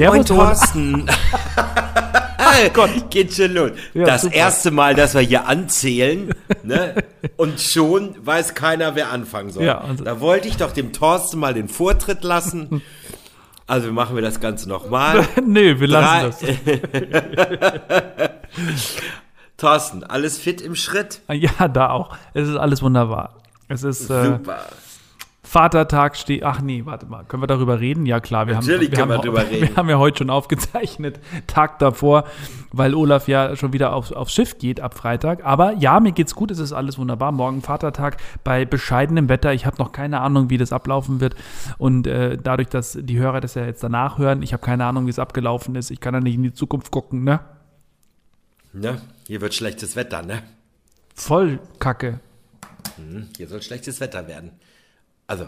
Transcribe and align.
Servus, 0.00 0.16
Moin, 0.16 0.24
Thorsten. 0.26 1.06
Gott, 2.74 3.10
geht 3.10 3.32
schon 3.34 3.52
los. 3.52 3.70
Ja, 3.94 4.04
das 4.04 4.22
super. 4.22 4.34
erste 4.34 4.70
Mal, 4.70 4.94
dass 4.94 5.14
wir 5.14 5.20
hier 5.22 5.46
anzählen, 5.46 6.34
ne? 6.62 6.94
Und 7.36 7.60
schon 7.60 8.14
weiß 8.24 8.54
keiner, 8.54 8.94
wer 8.96 9.10
anfangen 9.12 9.50
soll. 9.50 9.64
Ja, 9.64 9.78
also- 9.80 10.04
da 10.04 10.20
wollte 10.20 10.48
ich 10.48 10.56
doch 10.56 10.72
dem 10.72 10.92
Thorsten 10.92 11.38
mal 11.38 11.54
den 11.54 11.68
Vortritt 11.68 12.22
lassen. 12.24 12.82
Also 13.66 13.92
machen 13.92 14.16
wir 14.16 14.22
das 14.22 14.40
Ganze 14.40 14.68
nochmal. 14.68 15.24
nee, 15.46 15.78
wir 15.78 15.86
lassen 15.86 16.34
Drei- 16.40 18.30
Thorsten, 19.56 20.02
alles 20.02 20.38
fit 20.38 20.60
im 20.60 20.74
Schritt? 20.74 21.20
das. 21.28 21.36
Ja, 21.36 21.68
da 21.68 21.90
auch. 21.90 22.16
Es 22.34 22.48
ist 22.48 22.56
alles 22.56 22.82
wunderbar. 22.82 23.36
Es 23.68 23.84
ist 23.84 24.10
äh, 24.10 24.24
Super. 24.24 24.58
Vatertag 25.50 26.16
steht. 26.16 26.44
Ach 26.44 26.60
nee, 26.60 26.82
warte 26.84 27.06
mal. 27.06 27.24
Können 27.24 27.42
wir 27.42 27.48
darüber 27.48 27.80
reden? 27.80 28.06
Ja, 28.06 28.20
klar. 28.20 28.46
Wir 28.46 28.54
Natürlich 28.54 28.72
haben, 28.72 28.80
wir 28.82 28.90
können 28.90 29.08
wir 29.08 29.16
haben, 29.16 29.22
drüber 29.22 29.50
reden. 29.50 29.68
Wir 29.70 29.76
haben 29.76 29.90
ja 29.90 29.98
heute 29.98 30.18
schon 30.18 30.30
aufgezeichnet, 30.30 31.18
Tag 31.48 31.80
davor, 31.80 32.24
weil 32.70 32.94
Olaf 32.94 33.26
ja 33.26 33.56
schon 33.56 33.72
wieder 33.72 33.92
auf, 33.92 34.12
aufs 34.12 34.32
Schiff 34.32 34.58
geht 34.58 34.80
ab 34.80 34.94
Freitag. 34.94 35.44
Aber 35.44 35.72
ja, 35.72 35.98
mir 35.98 36.12
geht's 36.12 36.36
gut. 36.36 36.52
Es 36.52 36.60
ist 36.60 36.72
alles 36.72 36.98
wunderbar. 36.98 37.32
Morgen 37.32 37.62
Vatertag 37.62 38.18
bei 38.44 38.64
bescheidenem 38.64 39.28
Wetter. 39.28 39.52
Ich 39.52 39.66
habe 39.66 39.76
noch 39.78 39.90
keine 39.90 40.20
Ahnung, 40.20 40.50
wie 40.50 40.56
das 40.56 40.72
ablaufen 40.72 41.20
wird. 41.20 41.34
Und 41.78 42.06
äh, 42.06 42.38
dadurch, 42.40 42.68
dass 42.68 42.96
die 43.00 43.18
Hörer 43.18 43.40
das 43.40 43.54
ja 43.54 43.64
jetzt 43.64 43.82
danach 43.82 44.18
hören, 44.18 44.42
ich 44.42 44.52
habe 44.52 44.64
keine 44.64 44.84
Ahnung, 44.84 45.06
wie 45.06 45.10
es 45.10 45.18
abgelaufen 45.18 45.74
ist. 45.74 45.90
Ich 45.90 45.98
kann 45.98 46.14
ja 46.14 46.20
nicht 46.20 46.36
in 46.36 46.44
die 46.44 46.52
Zukunft 46.52 46.92
gucken, 46.92 47.24
ne? 47.24 47.40
Ne? 48.72 49.00
Hier 49.26 49.40
wird 49.40 49.52
schlechtes 49.52 49.96
Wetter, 49.96 50.22
ne? 50.22 50.44
Voll 51.16 51.58
Kacke. 51.80 52.20
Hier 53.36 53.48
soll 53.48 53.62
schlechtes 53.62 53.98
Wetter 53.98 54.28
werden. 54.28 54.52
Also, 55.30 55.46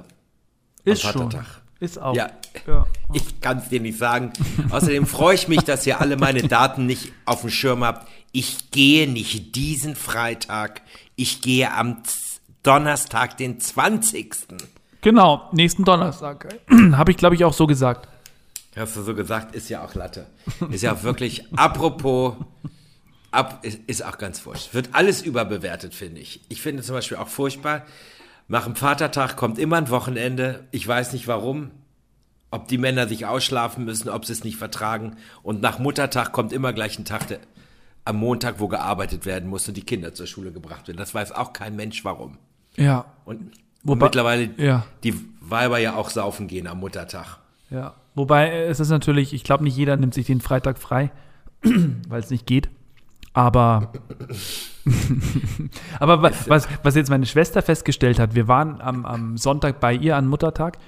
Ist 0.85 1.05
am 1.05 1.13
schon. 1.13 1.23
Vatertag. 1.23 1.61
Ist 1.81 2.01
auch. 2.01 2.15
Ja. 2.15 2.31
ja. 2.69 2.87
Ich 3.15 3.41
kann 3.41 3.59
es 3.59 3.69
dir 3.69 3.81
nicht 3.81 3.99
sagen. 3.99 4.33
Außerdem 4.71 5.07
freue 5.07 5.35
ich 5.35 5.49
mich, 5.49 5.63
dass 5.63 5.85
ihr 5.89 6.01
alle 6.01 6.17
meine 6.17 6.43
Daten 6.43 6.87
nicht 6.87 7.13
auf 7.25 7.41
dem 7.41 7.51
Schirm 7.51 7.83
habt. 7.83 8.09
Ich 8.31 8.71
gehe 8.71 9.11
nicht 9.11 9.57
diesen 9.57 9.97
Freitag. 9.97 10.83
Ich 11.17 11.43
gehe 11.43 11.73
am 11.73 12.01
Donnerstag, 12.63 13.37
den 13.39 13.59
20. 13.59 14.37
Genau, 15.01 15.49
nächsten 15.51 15.85
Donnerstag. 15.85 16.61
Habe 16.93 17.11
ich, 17.11 17.17
glaube 17.17 17.35
ich, 17.35 17.45
auch 17.45 17.53
so 17.53 17.67
gesagt. 17.67 18.09
Hast 18.77 18.97
du 18.97 19.03
so 19.03 19.17
gesagt, 19.17 19.57
ist 19.57 19.69
ja 19.69 19.85
auch 19.85 19.97
Latte. 19.97 20.27
Ist 20.71 20.83
ja 20.83 20.95
auch 20.95 21.03
wirklich, 21.03 21.45
apropos, 21.57 22.37
ab, 23.33 23.59
ist, 23.63 23.81
ist 23.89 24.05
auch 24.05 24.17
ganz 24.17 24.39
furchtbar. 24.39 24.75
Wird 24.75 24.91
alles 24.93 25.23
überbewertet, 25.23 25.93
finde 25.93 26.21
ich. 26.21 26.41
Ich 26.49 26.63
finde 26.63 26.85
zum 26.85 26.95
Beispiel 26.95 27.17
auch 27.17 27.29
furchtbar, 27.29 27.85
nach 28.53 28.65
dem 28.65 28.77
Vatertag 28.77 29.37
kommt 29.37 29.59
immer 29.59 29.77
ein 29.79 29.91
Wochenende. 29.91 30.65
Ich 30.71 30.87
weiß 30.87 31.13
nicht 31.13 31.27
warum. 31.27 31.71
Ob 32.51 32.69
die 32.69 32.77
Männer 32.79 33.09
sich 33.09 33.25
ausschlafen 33.25 33.85
müssen, 33.87 34.11
ob 34.11 34.27
sie 34.27 34.33
es 34.35 34.45
nicht 34.45 34.57
vertragen. 34.59 35.17
Und 35.43 35.63
nach 35.63 35.79
Muttertag 35.79 36.33
kommt 36.33 36.53
immer 36.53 36.73
gleich 36.75 36.99
ein 36.99 37.07
Tag, 37.07 37.27
der, 37.29 37.39
am 38.05 38.17
Montag, 38.17 38.61
wo 38.61 38.69
gearbeitet 38.69 39.25
werden 39.25 39.49
muss 39.49 39.67
und 39.69 39.77
die 39.77 39.83
Kinder 39.85 40.13
zur 40.13 40.27
Schule 40.27 40.53
gebracht 40.53 40.87
werden. 40.87 40.99
Das 40.99 41.15
weiß 41.15 41.33
auch 41.33 41.53
kein 41.55 41.77
Mensch 41.77 42.05
warum. 42.05 42.37
Ja, 42.77 43.07
Und, 43.25 43.41
und 43.41 43.53
Wobei- 43.85 44.05
mittlerweile 44.07 44.51
ja. 44.59 44.85
die 45.03 45.15
Weiber 45.41 45.79
ja 45.79 45.95
auch 45.95 46.11
saufen 46.11 46.47
gehen 46.47 46.67
am 46.67 46.79
Muttertag. 46.81 47.39
ja. 47.71 47.95
Wobei 48.15 48.49
äh, 48.51 48.65
es 48.67 48.79
ist 48.79 48.91
natürlich, 48.91 49.33
ich 49.33 49.43
glaube, 49.43 49.65
nicht 49.65 49.75
jeder 49.79 49.97
nimmt 49.97 50.13
sich 50.13 50.27
den 50.27 50.43
Freitag 50.43 50.79
frei, 50.79 51.11
weil 52.09 52.21
es 52.21 52.29
nicht 52.29 52.47
geht. 52.47 52.69
Aber, 53.35 53.93
aber 56.01 56.23
wa- 56.23 56.31
was, 56.47 56.69
was 56.83 56.95
jetzt 56.95 57.11
meine 57.11 57.27
Schwester 57.27 57.63
festgestellt 57.63 58.19
hat, 58.19 58.35
wir 58.35 58.49
waren 58.49 58.81
am, 58.81 59.07
am 59.07 59.37
Sonntag 59.37 59.81
bei 59.81 59.95
ihr 59.95 60.17
an 60.17 60.27
Muttertag, 60.27 60.79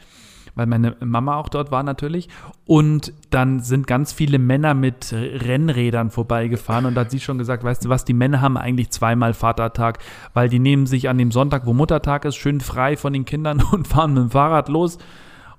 weil 0.55 0.67
meine 0.67 0.95
Mama 1.01 1.37
auch 1.37 1.49
dort 1.49 1.71
war 1.71 1.83
natürlich. 1.83 2.29
Und 2.67 3.13
dann 3.31 3.61
sind 3.61 3.87
ganz 3.87 4.13
viele 4.13 4.39
Männer 4.39 4.75
mit 4.75 5.13
Rennrädern 5.13 6.11
vorbeigefahren 6.11 6.87
und 6.87 6.95
da 6.95 7.03
hat 7.03 7.11
sie 7.11 7.21
schon 7.21 7.39
gesagt, 7.39 7.65
weißt 7.65 7.85
du 7.85 7.89
was, 7.89 8.05
die 8.05 8.13
Männer 8.15 8.41
haben 8.41 8.57
eigentlich 8.57 8.91
zweimal 8.91 9.35
Vatertag, 9.35 9.99
weil 10.33 10.49
die 10.49 10.59
nehmen 10.61 10.87
sich 10.87 11.09
an 11.09 11.19
dem 11.19 11.33
Sonntag, 11.33 11.67
wo 11.67 11.73
Muttertag 11.73 12.25
ist, 12.25 12.37
schön 12.37 12.61
frei 12.61 12.97
von 12.97 13.13
den 13.13 13.25
Kindern 13.25 13.63
und 13.73 13.89
fahren 13.89 14.15
mit 14.15 14.23
dem 14.25 14.31
Fahrrad 14.31 14.69
los 14.69 14.99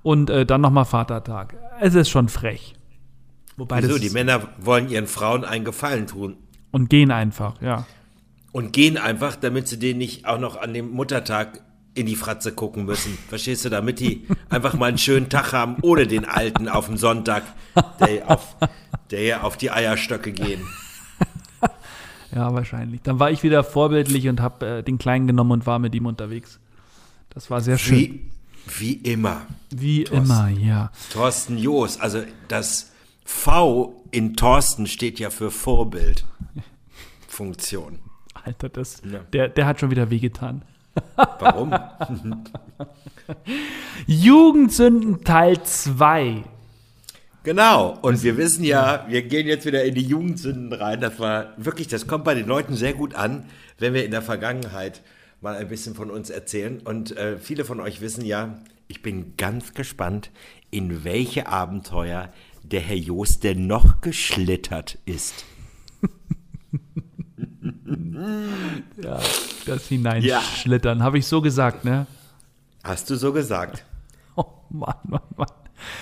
und 0.03 0.29
äh, 0.29 0.45
dann 0.45 0.61
nochmal 0.61 0.85
Vatertag. 0.85 1.55
Es 1.81 1.95
ist 1.95 2.09
schon 2.09 2.29
frech. 2.29 2.75
Wobei 3.57 3.81
Wieso? 3.81 3.97
Die 3.97 4.09
Männer 4.09 4.41
wollen 4.59 4.89
ihren 4.89 5.07
Frauen 5.07 5.45
einen 5.45 5.63
Gefallen 5.65 6.07
tun 6.07 6.37
und 6.75 6.89
gehen 6.89 7.09
einfach, 7.09 7.61
ja. 7.61 7.85
und 8.51 8.73
gehen 8.73 8.97
einfach, 8.97 9.37
damit 9.37 9.69
sie 9.69 9.79
denen 9.79 9.97
nicht 9.97 10.25
auch 10.25 10.37
noch 10.37 10.57
an 10.57 10.73
dem 10.73 10.91
Muttertag 10.91 11.61
in 11.93 12.05
die 12.05 12.17
Fratze 12.17 12.51
gucken 12.51 12.83
müssen. 12.83 13.17
Verstehst 13.29 13.63
du? 13.63 13.69
Damit 13.69 14.01
die 14.01 14.27
einfach 14.49 14.73
mal 14.73 14.87
einen 14.87 14.97
schönen 14.97 15.29
Tag 15.29 15.53
haben, 15.53 15.77
ohne 15.83 16.05
den 16.05 16.25
Alten 16.25 16.67
auf 16.67 16.87
dem 16.87 16.97
Sonntag, 16.97 17.43
der 18.01 18.29
auf, 18.29 18.57
der 19.09 19.45
auf 19.45 19.55
die 19.55 19.71
Eierstöcke 19.71 20.33
gehen. 20.33 20.67
Ja, 22.35 22.53
wahrscheinlich. 22.53 23.01
Dann 23.03 23.19
war 23.19 23.31
ich 23.31 23.41
wieder 23.41 23.63
vorbildlich 23.63 24.27
und 24.27 24.41
habe 24.41 24.79
äh, 24.79 24.83
den 24.83 24.97
Kleinen 24.97 25.27
genommen 25.27 25.51
und 25.51 25.65
war 25.65 25.79
mit 25.79 25.95
ihm 25.95 26.05
unterwegs. 26.05 26.59
Das 27.29 27.49
war 27.49 27.61
sehr 27.61 27.77
schön. 27.77 27.97
Wie, 27.97 28.31
wie 28.79 28.93
immer. 28.95 29.43
Wie 29.69 30.01
immer, 30.03 30.49
ja. 30.49 30.91
Thorsten 31.13 31.57
Joos, 31.57 32.01
also 32.01 32.21
das 32.49 32.91
V 33.25 34.03
in 34.11 34.35
Thorsten 34.35 34.87
steht 34.87 35.19
ja 35.19 35.29
für 35.29 35.51
Vorbildfunktion. 35.51 37.99
Alter, 38.45 38.69
das, 38.69 39.01
Ja. 39.03 39.19
der, 39.33 39.49
der 39.49 39.65
hat 39.65 39.79
schon 39.79 39.89
wieder 39.91 40.09
wehgetan. 40.11 40.63
Warum? 41.15 41.73
Jugendsünden 44.07 45.23
Teil 45.23 45.61
2. 45.63 46.43
Genau. 47.43 47.97
Und 48.01 48.23
wir 48.23 48.37
wissen 48.37 48.63
ja, 48.63 49.05
wir 49.09 49.23
gehen 49.23 49.47
jetzt 49.47 49.65
wieder 49.65 49.83
in 49.83 49.95
die 49.95 50.05
Jugendsünden 50.05 50.73
rein. 50.73 51.01
Das 51.01 51.19
war 51.19 51.53
wirklich, 51.57 51.87
das 51.87 52.07
kommt 52.07 52.23
bei 52.23 52.33
den 52.35 52.47
Leuten 52.47 52.75
sehr 52.75 52.93
gut 52.93 53.15
an, 53.15 53.45
wenn 53.77 53.93
wir 53.93 54.05
in 54.05 54.11
der 54.11 54.21
Vergangenheit 54.21 55.01
mal 55.41 55.55
ein 55.55 55.67
bisschen 55.67 55.95
von 55.95 56.09
uns 56.11 56.29
erzählen. 56.29 56.79
Und 56.83 57.15
äh, 57.17 57.37
viele 57.37 57.65
von 57.65 57.79
euch 57.79 58.01
wissen 58.01 58.25
ja, 58.25 58.59
ich 58.87 59.01
bin 59.01 59.33
ganz 59.37 59.73
gespannt, 59.73 60.31
in 60.71 61.03
welche 61.03 61.47
Abenteuer 61.47 62.29
der 62.71 62.81
Herr 62.81 62.97
Jost 62.97 63.43
denn 63.43 63.67
noch 63.67 64.01
geschlittert 64.01 64.97
ist. 65.05 65.45
Ja, 69.01 69.19
das 69.65 69.87
hineinschlittern. 69.87 71.03
Habe 71.03 71.17
ich 71.17 71.27
so 71.27 71.41
gesagt, 71.41 71.85
ne? 71.85 72.07
Hast 72.83 73.09
du 73.09 73.15
so 73.15 73.33
gesagt? 73.33 73.83
Oh 74.37 74.45
Mann, 74.69 74.95
Mann, 75.03 75.21
Mann. 75.37 75.47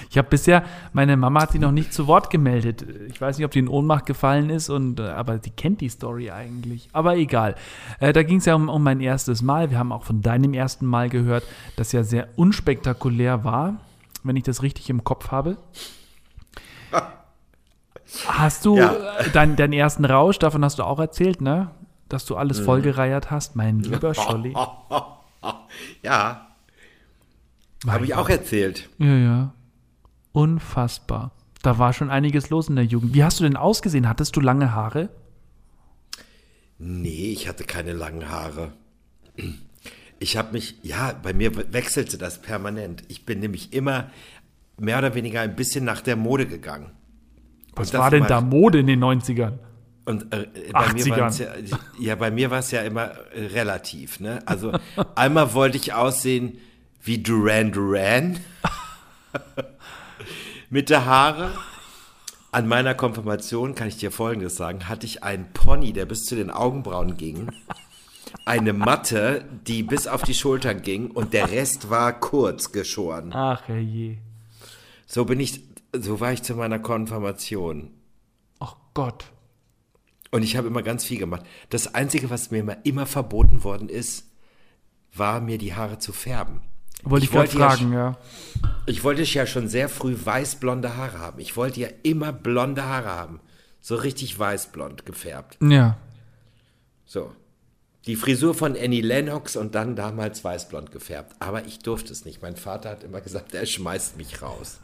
Ich 0.09 0.17
habe 0.17 0.27
bisher, 0.27 0.63
meine 0.91 1.17
Mama 1.17 1.41
hat 1.41 1.51
sich 1.51 1.61
noch 1.61 1.71
nicht 1.71 1.93
zu 1.93 2.07
Wort 2.07 2.31
gemeldet. 2.31 2.83
Ich 3.09 3.21
weiß 3.21 3.37
nicht, 3.37 3.45
ob 3.45 3.51
die 3.51 3.59
in 3.59 3.67
Ohnmacht 3.67 4.07
gefallen 4.07 4.49
ist, 4.49 4.69
und, 4.69 4.99
äh, 4.99 5.03
aber 5.03 5.37
die 5.37 5.51
kennt 5.51 5.81
die 5.81 5.89
Story 5.89 6.31
eigentlich. 6.31 6.89
Aber 6.91 7.15
egal. 7.15 7.55
Äh, 7.99 8.13
da 8.13 8.23
ging 8.23 8.37
es 8.37 8.45
ja 8.45 8.55
um, 8.55 8.69
um 8.69 8.81
mein 8.81 9.01
erstes 9.01 9.43
Mal. 9.43 9.69
Wir 9.69 9.77
haben 9.77 9.91
auch 9.91 10.03
von 10.03 10.21
deinem 10.21 10.53
ersten 10.53 10.87
Mal 10.87 11.09
gehört, 11.09 11.43
das 11.75 11.91
ja 11.91 12.03
sehr 12.03 12.27
unspektakulär 12.37 13.43
war, 13.43 13.81
wenn 14.23 14.35
ich 14.35 14.43
das 14.43 14.63
richtig 14.63 14.89
im 14.89 15.03
Kopf 15.03 15.29
habe. 15.29 15.57
Hast 18.27 18.65
du 18.65 18.77
Ja. 18.77 18.93
äh, 19.19 19.29
dein, 19.31 19.55
deinen 19.55 19.73
ersten 19.73 20.05
Rausch, 20.05 20.39
davon 20.39 20.63
hast 20.63 20.79
du 20.79 20.83
auch 20.83 20.99
erzählt, 20.99 21.41
ne? 21.41 21.71
Dass 22.09 22.25
du 22.25 22.35
alles 22.35 22.59
vollgereiert 22.59 23.31
hast, 23.31 23.55
mein 23.55 23.79
lieber 23.79 24.13
Scholli. 24.13 24.53
Ja, 26.03 26.47
habe 27.87 28.05
ich 28.05 28.13
auch 28.15 28.29
erzählt. 28.29 28.89
Ja, 28.97 29.15
ja. 29.17 29.53
Unfassbar. 30.31 31.31
Da 31.63 31.79
war 31.79 31.91
schon 31.93 32.09
einiges 32.09 32.49
los 32.49 32.69
in 32.69 32.75
der 32.75 32.85
Jugend. 32.85 33.13
Wie 33.13 33.23
hast 33.23 33.39
du 33.39 33.43
denn 33.43 33.57
ausgesehen? 33.57 34.07
Hattest 34.07 34.35
du 34.35 34.39
lange 34.39 34.73
Haare? 34.73 35.09
Nee, 36.77 37.31
ich 37.33 37.47
hatte 37.49 37.63
keine 37.65 37.93
langen 37.93 38.29
Haare. 38.29 38.71
Ich 40.19 40.37
habe 40.37 40.53
mich, 40.53 40.75
ja, 40.83 41.13
bei 41.21 41.33
mir 41.33 41.55
we- 41.55 41.73
wechselte 41.73 42.17
das 42.17 42.41
permanent. 42.41 43.03
Ich 43.09 43.25
bin 43.25 43.39
nämlich 43.39 43.73
immer 43.73 44.09
mehr 44.79 44.97
oder 44.97 45.15
weniger 45.15 45.41
ein 45.41 45.55
bisschen 45.55 45.85
nach 45.85 46.01
der 46.01 46.15
Mode 46.15 46.47
gegangen. 46.47 46.91
Was 47.75 47.93
war 47.93 48.11
denn 48.11 48.25
da 48.27 48.41
Mode 48.41 48.79
in 48.79 48.87
den 48.87 49.03
90ern? 49.03 49.53
Und 50.05 50.33
äh, 50.33 50.47
bei 50.71 50.93
mir 50.93 51.05
80ern. 51.05 51.19
war's 51.19 51.39
ja, 51.39 51.47
ja, 51.99 52.15
bei 52.15 52.29
mir 52.29 52.51
war 52.51 52.59
es 52.59 52.71
ja 52.71 52.81
immer 52.81 53.11
äh, 53.33 53.45
relativ. 53.53 54.19
Ne? 54.19 54.39
Also 54.45 54.73
einmal 55.15 55.53
wollte 55.53 55.77
ich 55.77 55.93
aussehen 55.93 56.57
wie 57.01 57.19
Duran 57.19 57.71
Duran 57.71 58.39
mit 60.69 60.89
der 60.89 61.05
Haare. 61.05 61.51
An 62.51 62.67
meiner 62.67 62.93
Konfirmation 62.93 63.75
kann 63.75 63.87
ich 63.87 63.97
dir 63.97 64.11
Folgendes 64.11 64.57
sagen: 64.57 64.89
Hatte 64.89 65.05
ich 65.05 65.23
einen 65.23 65.51
Pony, 65.53 65.93
der 65.93 66.05
bis 66.05 66.25
zu 66.25 66.35
den 66.35 66.51
Augenbrauen 66.51 67.15
ging, 67.15 67.49
eine 68.45 68.73
Matte, 68.73 69.45
die 69.67 69.83
bis 69.83 70.05
auf 70.05 70.23
die 70.23 70.33
Schultern 70.33 70.81
ging 70.81 71.11
und 71.11 71.33
der 71.33 71.49
Rest 71.49 71.89
war 71.89 72.19
kurz 72.19 72.73
geschoren. 72.73 73.31
Ach 73.33 73.67
je. 73.69 74.17
So 75.13 75.25
bin 75.25 75.39
ich, 75.39 75.61
so 75.95 76.19
war 76.19 76.33
ich 76.33 76.41
zu 76.43 76.55
meiner 76.55 76.79
Konfirmation. 76.79 77.91
Ach 78.59 78.75
Gott. 78.93 79.25
Und 80.31 80.41
ich 80.43 80.57
habe 80.57 80.67
immer 80.67 80.81
ganz 80.81 81.05
viel 81.05 81.19
gemacht. 81.19 81.45
Das 81.69 81.93
Einzige, 81.93 82.29
was 82.31 82.49
mir 82.49 82.59
immer, 82.59 82.77
immer 82.85 83.05
verboten 83.05 83.63
worden 83.63 83.89
ist, 83.89 84.25
war 85.13 85.39
mir 85.41 85.59
die 85.59 85.75
Haare 85.75 85.99
zu 85.99 86.11
färben. 86.13 86.61
Wollte 87.03 87.25
ich, 87.25 87.29
Ich 87.31 87.35
wollte 87.35 87.59
ja 87.59 87.69
fragen, 87.69 87.91
sch- 87.91 87.93
ja. 87.93 88.17
Ich 88.87 89.03
wollte 89.03 89.21
ja 89.23 89.45
schon 89.45 89.67
sehr 89.67 89.89
früh 89.89 90.15
weiß-blonde 90.23 90.97
Haare 90.97 91.19
haben. 91.19 91.39
Ich 91.39 91.55
wollte 91.55 91.81
ja 91.81 91.89
immer 92.01 92.33
blonde 92.33 92.83
Haare 92.85 93.09
haben. 93.09 93.39
So 93.81 93.95
richtig 93.95 94.39
weißblond 94.39 95.05
gefärbt. 95.05 95.57
Ja. 95.61 95.97
So. 97.05 97.31
Die 98.07 98.15
Frisur 98.15 98.53
von 98.55 98.75
Annie 98.75 99.01
Lennox 99.01 99.55
und 99.55 99.75
dann 99.75 99.95
damals 99.95 100.43
weißblond 100.43 100.91
gefärbt. 100.91 101.35
Aber 101.39 101.65
ich 101.65 101.79
durfte 101.79 102.11
es 102.11 102.25
nicht. 102.25 102.41
Mein 102.41 102.55
Vater 102.55 102.89
hat 102.89 103.03
immer 103.03 103.21
gesagt, 103.21 103.53
er 103.53 103.65
schmeißt 103.65 104.17
mich 104.17 104.41
raus. 104.41 104.79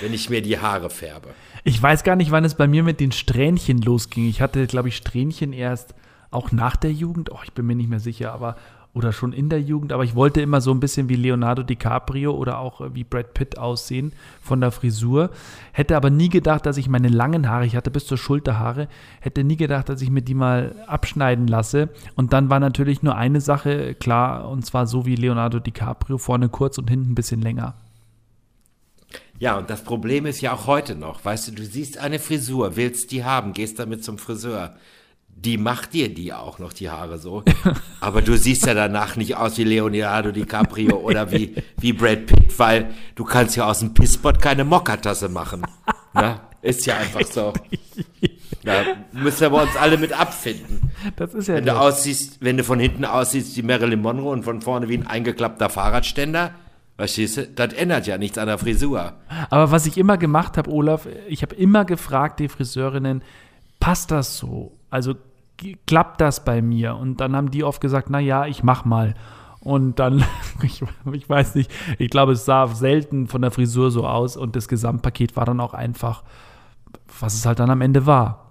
Wenn 0.00 0.12
ich 0.12 0.30
mir 0.30 0.42
die 0.42 0.58
Haare 0.58 0.90
färbe. 0.90 1.28
Ich 1.64 1.80
weiß 1.80 2.04
gar 2.04 2.16
nicht, 2.16 2.30
wann 2.30 2.44
es 2.44 2.54
bei 2.54 2.66
mir 2.66 2.82
mit 2.82 3.00
den 3.00 3.12
Strähnchen 3.12 3.80
losging. 3.80 4.28
Ich 4.28 4.40
hatte, 4.40 4.66
glaube 4.66 4.88
ich, 4.88 4.96
Strähnchen 4.96 5.52
erst 5.52 5.94
auch 6.30 6.50
nach 6.50 6.76
der 6.76 6.92
Jugend. 6.92 7.30
Oh, 7.30 7.38
ich 7.44 7.52
bin 7.52 7.66
mir 7.66 7.76
nicht 7.76 7.90
mehr 7.90 8.00
sicher, 8.00 8.32
aber 8.32 8.56
oder 8.94 9.12
schon 9.12 9.32
in 9.32 9.48
der 9.48 9.60
Jugend. 9.60 9.92
Aber 9.92 10.04
ich 10.04 10.14
wollte 10.14 10.40
immer 10.40 10.60
so 10.60 10.70
ein 10.70 10.80
bisschen 10.80 11.08
wie 11.08 11.16
Leonardo 11.16 11.62
DiCaprio 11.62 12.32
oder 12.32 12.58
auch 12.58 12.80
äh, 12.80 12.94
wie 12.94 13.04
Brad 13.04 13.34
Pitt 13.34 13.58
aussehen 13.58 14.12
von 14.42 14.60
der 14.60 14.70
Frisur. 14.70 15.30
Hätte 15.72 15.96
aber 15.96 16.10
nie 16.10 16.28
gedacht, 16.28 16.66
dass 16.66 16.76
ich 16.76 16.88
meine 16.88 17.08
langen 17.08 17.48
Haare, 17.48 17.66
ich 17.66 17.76
hatte 17.76 17.90
bis 17.90 18.06
zur 18.06 18.18
Schulterhaare, 18.18 18.88
hätte 19.20 19.44
nie 19.44 19.56
gedacht, 19.56 19.88
dass 19.88 20.02
ich 20.02 20.10
mir 20.10 20.22
die 20.22 20.34
mal 20.34 20.74
abschneiden 20.86 21.46
lasse. 21.46 21.88
Und 22.16 22.32
dann 22.32 22.50
war 22.50 22.60
natürlich 22.60 23.02
nur 23.02 23.16
eine 23.16 23.40
Sache 23.40 23.94
klar, 23.94 24.48
und 24.48 24.66
zwar 24.66 24.86
so 24.86 25.06
wie 25.06 25.16
Leonardo 25.16 25.58
DiCaprio, 25.58 26.18
vorne 26.18 26.48
kurz 26.48 26.78
und 26.78 26.90
hinten 26.90 27.12
ein 27.12 27.14
bisschen 27.14 27.40
länger. 27.40 27.74
Ja, 29.42 29.58
und 29.58 29.70
das 29.70 29.82
Problem 29.82 30.24
ist 30.24 30.40
ja 30.40 30.52
auch 30.52 30.68
heute 30.68 30.94
noch. 30.94 31.24
Weißt 31.24 31.48
du, 31.48 31.52
du 31.52 31.64
siehst 31.64 31.98
eine 31.98 32.20
Frisur, 32.20 32.76
willst 32.76 33.10
die 33.10 33.24
haben, 33.24 33.54
gehst 33.54 33.80
damit 33.80 34.04
zum 34.04 34.16
Friseur. 34.16 34.76
Die 35.26 35.58
macht 35.58 35.94
dir 35.94 36.14
die 36.14 36.32
auch 36.32 36.60
noch, 36.60 36.72
die 36.72 36.90
Haare 36.90 37.18
so. 37.18 37.42
Aber 38.00 38.22
du 38.22 38.38
siehst 38.38 38.66
ja 38.66 38.74
danach 38.74 39.16
nicht 39.16 39.34
aus 39.34 39.58
wie 39.58 39.64
Leonardo 39.64 40.30
DiCaprio 40.30 40.94
oder 40.94 41.32
wie, 41.32 41.56
wie 41.76 41.92
Brad 41.92 42.26
Pitt, 42.26 42.56
weil 42.56 42.94
du 43.16 43.24
kannst 43.24 43.56
ja 43.56 43.66
aus 43.68 43.80
dem 43.80 43.94
Pisspot 43.94 44.40
keine 44.40 44.62
Mokkattasse 44.62 45.28
machen. 45.28 45.66
Na, 46.14 46.42
ist 46.62 46.86
ja 46.86 46.98
einfach 46.98 47.26
so. 47.26 47.52
Da 48.62 48.84
müssen 49.10 49.50
wir 49.50 49.60
uns 49.60 49.74
alle 49.74 49.98
mit 49.98 50.12
abfinden. 50.12 50.92
Das 51.16 51.34
ist 51.34 51.48
ja 51.48 51.56
Wenn 51.56 51.66
du 51.66 51.76
aussiehst, 51.76 52.36
wenn 52.44 52.58
du 52.58 52.62
von 52.62 52.78
hinten 52.78 53.04
aussiehst 53.04 53.56
wie 53.56 53.62
Marilyn 53.62 54.02
Monroe 54.02 54.30
und 54.30 54.44
von 54.44 54.62
vorne 54.62 54.88
wie 54.88 54.98
ein 54.98 55.06
eingeklappter 55.08 55.68
Fahrradständer, 55.68 56.54
verstehst 56.96 57.36
du, 57.36 57.46
das 57.46 57.72
ändert 57.74 58.06
ja 58.06 58.18
nichts 58.18 58.38
an 58.38 58.46
der 58.46 58.58
Frisur. 58.58 59.14
Aber 59.50 59.70
was 59.70 59.86
ich 59.86 59.98
immer 59.98 60.18
gemacht 60.18 60.56
habe, 60.56 60.70
Olaf, 60.70 61.06
ich 61.28 61.42
habe 61.42 61.54
immer 61.54 61.84
gefragt, 61.84 62.40
die 62.40 62.48
Friseurinnen, 62.48 63.22
passt 63.80 64.10
das 64.10 64.36
so? 64.36 64.72
Also 64.90 65.14
klappt 65.86 66.20
das 66.20 66.44
bei 66.44 66.62
mir? 66.62 66.96
Und 66.96 67.20
dann 67.20 67.34
haben 67.34 67.50
die 67.50 67.64
oft 67.64 67.80
gesagt, 67.80 68.10
na 68.10 68.20
ja, 68.20 68.46
ich 68.46 68.62
mach 68.62 68.84
mal. 68.84 69.14
Und 69.60 69.98
dann, 69.98 70.24
ich, 70.62 70.82
ich 71.12 71.28
weiß 71.28 71.54
nicht, 71.54 71.70
ich 71.98 72.10
glaube, 72.10 72.32
es 72.32 72.44
sah 72.44 72.66
selten 72.68 73.28
von 73.28 73.42
der 73.42 73.50
Frisur 73.50 73.90
so 73.90 74.06
aus 74.06 74.36
und 74.36 74.56
das 74.56 74.68
Gesamtpaket 74.68 75.36
war 75.36 75.44
dann 75.44 75.60
auch 75.60 75.74
einfach, 75.74 76.24
was 77.20 77.34
es 77.34 77.46
halt 77.46 77.58
dann 77.58 77.70
am 77.70 77.80
Ende 77.80 78.06
war. 78.06 78.42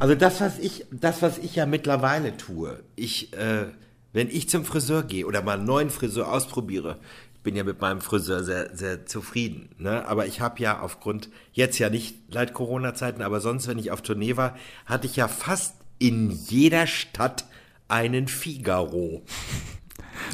Also 0.00 0.14
das, 0.14 0.40
was 0.40 0.58
ich, 0.58 0.86
das, 0.90 1.20
was 1.20 1.38
ich 1.38 1.56
ja 1.56 1.66
mittlerweile 1.66 2.36
tue, 2.36 2.82
ich, 2.96 3.34
äh, 3.34 3.66
wenn 4.14 4.30
ich 4.30 4.48
zum 4.48 4.64
Friseur 4.64 5.02
gehe 5.02 5.26
oder 5.26 5.42
mal 5.42 5.58
einen 5.58 5.66
neuen 5.66 5.90
Friseur 5.90 6.32
ausprobiere, 6.32 6.96
ich 7.34 7.40
bin 7.40 7.56
ja 7.56 7.64
mit 7.64 7.82
meinem 7.82 8.00
Friseur 8.00 8.42
sehr, 8.42 8.74
sehr 8.74 9.04
zufrieden, 9.04 9.68
ne? 9.76 10.06
aber 10.08 10.26
ich 10.26 10.40
habe 10.40 10.62
ja 10.62 10.80
aufgrund, 10.80 11.28
jetzt 11.52 11.78
ja 11.78 11.90
nicht 11.90 12.16
seit 12.32 12.54
Corona-Zeiten, 12.54 13.20
aber 13.20 13.40
sonst, 13.40 13.68
wenn 13.68 13.78
ich 13.78 13.90
auf 13.90 14.00
Tournee 14.00 14.38
war, 14.38 14.56
hatte 14.86 15.06
ich 15.06 15.16
ja 15.16 15.28
fast 15.28 15.74
in 15.98 16.30
jeder 16.30 16.86
Stadt 16.86 17.44
einen 17.88 18.28
Figaro. 18.28 19.22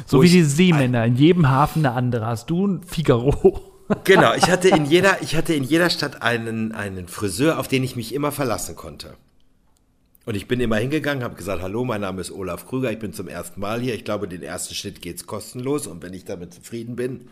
So 0.05 0.21
wie 0.21 0.29
die 0.29 0.43
Seemänner, 0.43 1.05
in 1.05 1.15
jedem 1.15 1.49
Hafen 1.49 1.85
eine 1.85 1.95
andere. 1.95 2.27
Hast 2.27 2.49
du 2.51 2.67
ein 2.67 2.83
Figaro? 2.83 3.61
Genau, 4.05 4.33
ich 4.35 4.49
hatte 4.49 4.69
in 4.69 4.85
jeder, 4.85 5.21
ich 5.21 5.35
hatte 5.35 5.53
in 5.53 5.65
jeder 5.65 5.89
Stadt 5.89 6.21
einen, 6.21 6.71
einen 6.71 7.09
Friseur, 7.09 7.59
auf 7.59 7.67
den 7.67 7.83
ich 7.83 7.97
mich 7.97 8.13
immer 8.13 8.31
verlassen 8.31 8.77
konnte. 8.77 9.17
Und 10.25 10.35
ich 10.35 10.47
bin 10.47 10.59
immer 10.59 10.77
hingegangen, 10.77 11.23
habe 11.23 11.35
gesagt, 11.35 11.63
hallo, 11.63 11.83
mein 11.83 12.01
Name 12.01 12.21
ist 12.21 12.31
Olaf 12.31 12.67
Krüger, 12.67 12.91
ich 12.91 12.99
bin 12.99 13.11
zum 13.11 13.27
ersten 13.27 13.59
Mal 13.59 13.81
hier. 13.81 13.95
Ich 13.95 14.05
glaube, 14.05 14.27
den 14.27 14.43
ersten 14.43 14.75
Schnitt 14.75 15.01
geht's 15.01 15.25
kostenlos 15.25 15.87
und 15.87 16.03
wenn 16.03 16.13
ich 16.13 16.25
damit 16.25 16.53
zufrieden 16.53 16.95
bin, 16.95 17.27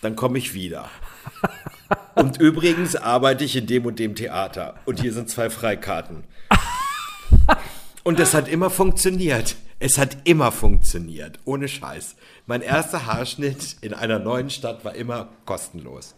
dann 0.00 0.14
komme 0.14 0.38
ich 0.38 0.54
wieder. 0.54 0.88
Und 2.14 2.38
übrigens 2.38 2.96
arbeite 2.96 3.44
ich 3.44 3.56
in 3.56 3.66
dem 3.66 3.86
und 3.86 3.98
dem 3.98 4.14
Theater 4.14 4.74
und 4.84 5.00
hier 5.00 5.12
sind 5.12 5.30
zwei 5.30 5.48
Freikarten. 5.48 6.24
Und 8.04 8.18
das 8.18 8.34
hat 8.34 8.48
immer 8.48 8.70
funktioniert. 8.70 9.56
Es 9.78 9.96
hat 9.96 10.18
immer 10.24 10.52
funktioniert, 10.52 11.38
ohne 11.44 11.68
Scheiß. 11.68 12.16
Mein 12.46 12.60
erster 12.60 13.06
Haarschnitt 13.06 13.76
in 13.80 13.94
einer 13.94 14.18
neuen 14.18 14.50
Stadt 14.50 14.84
war 14.84 14.94
immer 14.94 15.28
kostenlos. 15.46 16.14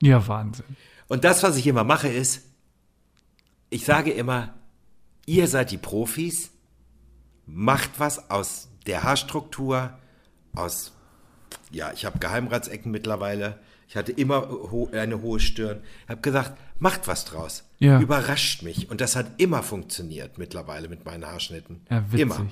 Ja, 0.00 0.26
Wahnsinn. 0.26 0.76
Und 1.08 1.24
das, 1.24 1.42
was 1.42 1.56
ich 1.56 1.66
immer 1.66 1.84
mache, 1.84 2.08
ist, 2.08 2.42
ich 3.70 3.84
sage 3.84 4.10
immer, 4.10 4.54
ihr 5.26 5.46
seid 5.48 5.70
die 5.70 5.78
Profis, 5.78 6.50
macht 7.46 7.90
was 7.98 8.30
aus 8.30 8.68
der 8.86 9.02
Haarstruktur, 9.04 9.90
aus, 10.54 10.92
ja, 11.70 11.92
ich 11.94 12.04
habe 12.04 12.18
Geheimratsecken 12.18 12.90
mittlerweile, 12.90 13.58
ich 13.88 13.96
hatte 13.96 14.12
immer 14.12 14.48
ho 14.48 14.88
eine 14.92 15.20
hohe 15.22 15.38
Stirn, 15.40 15.80
habe 16.08 16.20
gesagt, 16.20 16.52
macht 16.78 17.06
was 17.08 17.24
draus, 17.24 17.64
Ja. 17.78 18.00
überrascht 18.00 18.62
mich. 18.62 18.90
Und 18.90 19.00
das 19.00 19.16
hat 19.16 19.26
immer 19.38 19.62
funktioniert 19.62 20.38
mittlerweile 20.38 20.88
mit 20.88 21.04
meinen 21.04 21.26
Haarschnitten. 21.26 21.80
Ja, 21.90 22.02
witzig. 22.10 22.20
Immer. 22.20 22.46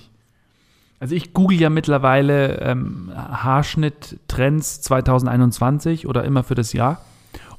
Also 0.99 1.15
ich 1.15 1.33
google 1.33 1.59
ja 1.59 1.71
mittlerweile 1.71 2.59
ähm, 2.61 3.11
Haarschnitt-Trends 3.15 4.83
2021 4.83 6.07
oder 6.07 6.25
immer 6.25 6.45
für 6.45 6.55
das 6.55 6.73
Jahr. 6.75 7.03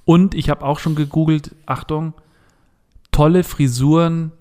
Und 0.05 0.35
ich 0.35 0.49
habe 0.49 0.63
auch 0.63 0.77
schon 0.79 0.93
gegoogelt, 0.95 1.55
Achtung, 1.65 2.13
tolle 3.11 3.43
Frisuren 3.43 4.31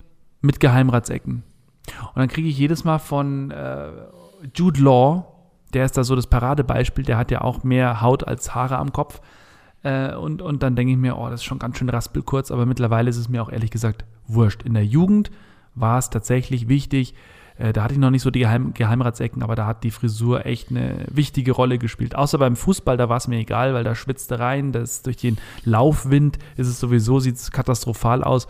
mit 0.41 0.59
Geheimratsecken. 0.59 1.43
Und 2.07 2.17
dann 2.17 2.27
kriege 2.27 2.47
ich 2.47 2.57
jedes 2.57 2.83
Mal 2.83 2.99
von 2.99 3.51
äh, 3.51 3.89
Jude 4.55 4.81
Law, 4.81 5.27
der 5.73 5.85
ist 5.85 5.97
da 5.97 6.03
so 6.03 6.15
das 6.15 6.27
Paradebeispiel, 6.27 7.05
der 7.05 7.17
hat 7.17 7.31
ja 7.31 7.41
auch 7.41 7.63
mehr 7.63 8.01
Haut 8.01 8.27
als 8.27 8.53
Haare 8.53 8.77
am 8.77 8.91
Kopf. 8.91 9.21
Äh, 9.83 10.15
und, 10.15 10.41
und 10.41 10.63
dann 10.63 10.75
denke 10.75 10.93
ich 10.93 10.97
mir, 10.97 11.17
oh, 11.17 11.29
das 11.29 11.41
ist 11.41 11.45
schon 11.45 11.59
ganz 11.59 11.77
schön 11.77 11.89
raspelkurz, 11.89 12.51
aber 12.51 12.65
mittlerweile 12.65 13.09
ist 13.09 13.17
es 13.17 13.29
mir 13.29 13.41
auch 13.41 13.51
ehrlich 13.51 13.71
gesagt 13.71 14.05
wurscht. 14.27 14.63
In 14.63 14.73
der 14.73 14.85
Jugend 14.85 15.31
war 15.73 15.97
es 15.97 16.09
tatsächlich 16.09 16.67
wichtig, 16.67 17.15
äh, 17.57 17.73
da 17.73 17.83
hatte 17.83 17.93
ich 17.93 17.99
noch 17.99 18.09
nicht 18.09 18.21
so 18.21 18.31
die 18.31 18.39
Geheim 18.39 18.73
Geheimratsecken, 18.73 19.43
aber 19.43 19.55
da 19.55 19.65
hat 19.65 19.83
die 19.83 19.91
Frisur 19.91 20.45
echt 20.45 20.69
eine 20.69 21.05
wichtige 21.09 21.51
Rolle 21.51 21.77
gespielt. 21.77 22.15
Außer 22.15 22.37
beim 22.37 22.55
Fußball, 22.55 22.97
da 22.97 23.09
war 23.09 23.17
es 23.17 23.27
mir 23.27 23.37
egal, 23.37 23.73
weil 23.73 23.83
da 23.83 23.95
schwitzte 23.95 24.39
rein, 24.39 24.71
das 24.71 25.03
durch 25.03 25.17
den 25.17 25.37
Laufwind 25.63 26.39
ist 26.57 26.67
es 26.67 26.79
sowieso, 26.79 27.19
sieht 27.19 27.35
es 27.35 27.51
katastrophal 27.51 28.23
aus. 28.23 28.47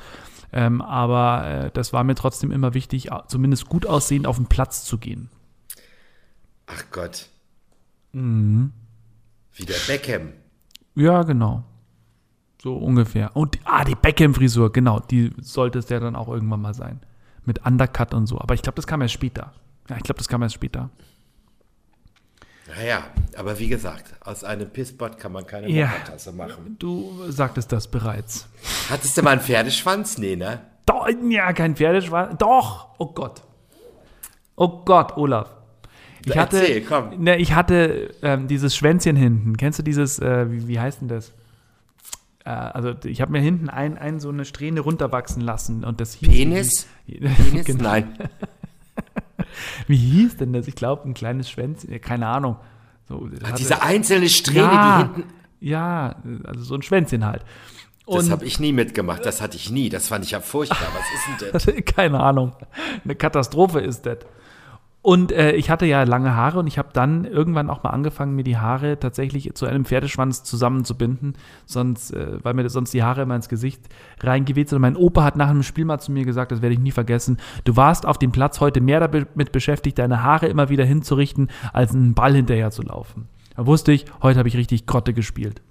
Ähm, 0.53 0.81
aber 0.81 1.48
äh, 1.48 1.72
das 1.72 1.93
war 1.93 2.03
mir 2.03 2.15
trotzdem 2.15 2.51
immer 2.51 2.74
wichtig, 2.74 3.10
zumindest 3.27 3.70
gut 3.70 3.86
aussehend 3.86 4.27
auf 4.27 4.36
den 4.36 4.48
Platz 4.48 4.84
zu 4.84 4.98
gehen. 4.98 5.29
Ach 6.67 6.84
Gott. 6.91 7.27
Mhm. 8.12 8.72
Wie 9.53 9.65
der 9.65 9.79
Beckham. 9.88 10.34
Ja, 10.96 11.24
genau. 11.24 11.63
So 12.62 12.75
ungefähr. 12.77 13.36
Und 13.36 13.60
ah, 13.63 13.84
die 13.84 13.96
Beckham-Frisur, 13.96 14.72
genau, 14.72 15.00
die 15.00 15.34
sollte 15.41 15.79
es 15.79 15.89
ja 15.89 16.00
dann 16.00 16.15
auch 16.15 16.27
irgendwann 16.27 16.62
mal 16.62 16.74
sein. 16.74 17.00
Mit 17.46 17.65
Undercut 17.65 18.13
und 18.13 18.27
so. 18.27 18.39
Aber 18.39 18.53
ich 18.53 18.62
glaube, 18.62 18.75
das 18.75 18.86
kam 18.86 19.01
erst 19.01 19.15
später. 19.15 19.53
Ja, 19.89 19.98
ich 19.98 20.03
glaube, 20.03 20.20
das 20.20 20.27
kam 20.27 20.43
erst 20.43 20.55
später. 20.55 20.89
Naja, 22.77 23.03
aber 23.37 23.59
wie 23.59 23.67
gesagt, 23.67 24.05
aus 24.21 24.43
einem 24.43 24.69
Pisspot 24.69 25.17
kann 25.17 25.31
man 25.31 25.45
keine 25.45 25.69
Ja. 25.69 25.91
Machen. 26.35 26.77
Du 26.79 27.11
sagtest 27.29 27.71
das 27.71 27.87
bereits. 27.89 28.47
Hattest 28.89 29.17
du 29.17 29.23
mal 29.23 29.31
einen 29.31 29.41
Pferdeschwanz? 29.41 30.17
Nee, 30.17 30.35
ne? 30.35 30.61
Doch, 30.85 31.07
ja, 31.29 31.51
kein 31.53 31.75
Pferdeschwanz. 31.75 32.37
Doch, 32.37 32.89
oh 32.97 33.07
Gott. 33.13 33.41
Oh 34.55 34.83
Gott, 34.85 35.17
Olaf. 35.17 35.49
Ich 36.25 36.37
hatte, 36.37 36.59
Erzähl, 36.59 36.81
komm. 36.81 37.23
Ne, 37.23 37.37
ich 37.37 37.53
hatte 37.53 38.13
ähm, 38.21 38.47
dieses 38.47 38.75
Schwänzchen 38.75 39.15
hinten. 39.15 39.57
Kennst 39.57 39.79
du 39.79 39.83
dieses, 39.83 40.19
äh, 40.19 40.51
wie, 40.51 40.67
wie 40.67 40.79
heißt 40.79 41.01
denn 41.01 41.07
das? 41.07 41.33
Äh, 42.45 42.49
also 42.51 42.93
ich 43.05 43.21
habe 43.21 43.31
mir 43.31 43.41
hinten 43.41 43.69
ein, 43.69 43.97
ein 43.97 44.19
so 44.19 44.29
eine 44.29 44.45
Strähne 44.45 44.81
runterwachsen 44.81 45.41
lassen 45.41 45.83
und 45.83 45.99
das 45.99 46.17
hieß- 46.17 46.29
Penis? 46.29 46.87
Penis? 47.07 47.65
Genau. 47.65 47.83
Nein. 47.83 48.17
Wie 49.88 49.98
hieß 49.98 50.38
denn 50.38 50.53
das? 50.53 50.67
Ich 50.67 50.75
glaube, 50.75 51.08
ein 51.08 51.13
kleines 51.13 51.50
Schwänzchen, 51.50 52.00
keine 52.01 52.27
Ahnung. 52.27 52.58
So, 53.08 53.27
das 53.27 53.43
hatte- 53.50 53.58
Diese 53.58 53.81
einzelne 53.81 54.29
Strähne, 54.29 54.60
ja, 54.62 55.03
die 55.13 55.13
hinten. 55.22 55.34
ja, 55.60 56.15
also 56.46 56.63
so 56.63 56.75
ein 56.75 56.81
Schwänzchen 56.81 57.25
halt. 57.25 57.43
Das 58.08 58.25
Und 58.25 58.31
habe 58.31 58.46
ich 58.46 58.60
nie 58.60 58.74
mitgemacht. 58.74 59.25
Das 59.25 59.41
hatte 59.41 59.55
ich 59.58 59.70
nie. 59.70 59.89
Das 59.89 60.08
fand 60.08 60.25
ich 60.25 60.31
ja 60.31 60.39
furchtbar. 60.41 60.88
Was 60.93 61.62
ist 61.62 61.65
denn 61.65 61.75
das? 61.86 61.86
keine 61.96 62.20
Ahnung. 62.20 62.53
Eine 63.03 63.15
Katastrophe 63.15 63.79
ist 63.79 64.05
das. 64.05 64.17
Und 65.03 65.31
äh, 65.31 65.53
ich 65.53 65.72
hatte 65.72 65.88
ja 65.88 66.03
lange 66.03 66.36
Haare 66.36 66.60
und 66.60 66.67
ich 66.67 66.77
habe 66.77 66.89
dann 66.93 67.25
irgendwann 67.25 67.72
auch 67.72 67.81
mal 67.81 67.89
angefangen, 67.89 68.36
mir 68.36 68.43
die 68.43 68.58
Haare 68.58 69.00
tatsächlich 69.00 69.51
zu 69.55 69.65
einem 69.65 69.84
Pferdeschwanz 69.84 70.43
zusammenzubinden, 70.43 71.34
sonst, 71.65 72.12
äh, 72.12 72.38
weil 72.43 72.53
mir 72.53 72.70
sonst 72.70 72.93
die 72.93 73.01
Haare 73.01 73.24
immer 73.24 73.36
ins 73.36 73.50
Gesicht 73.50 73.81
reingeweht 74.20 74.70
sind. 74.70 74.75
Und 74.75 74.84
mein 74.84 74.96
Opa 74.96 75.24
hat 75.24 75.38
nach 75.38 75.50
einem 75.50 75.63
Spiel 75.63 75.86
mal 75.86 76.00
zu 76.00 76.12
mir 76.12 76.24
gesagt, 76.24 76.51
das 76.51 76.62
werde 76.62 76.74
ich 76.74 76.79
nie 76.79 76.91
vergessen, 76.91 77.38
du 77.63 77.75
warst 77.75 78.05
auf 78.05 78.20
dem 78.20 78.31
Platz 78.31 78.60
heute 78.60 78.79
mehr 78.79 79.00
damit 79.00 79.51
beschäftigt, 79.51 79.98
deine 79.98 80.22
Haare 80.22 80.48
immer 80.48 80.70
wieder 80.70 80.86
hinzurichten, 80.86 81.50
als 81.74 81.96
einen 81.96 82.13
Ball 82.13 82.36
hinterher 82.36 82.70
zu 82.70 82.84
laufen. 82.84 83.27
Da 83.55 83.65
wusste 83.65 83.91
ich, 83.91 84.05
heute 84.22 84.38
habe 84.38 84.50
ich 84.50 84.58
richtig 84.58 84.86
Grotte 84.86 85.13
gespielt. 85.13 85.63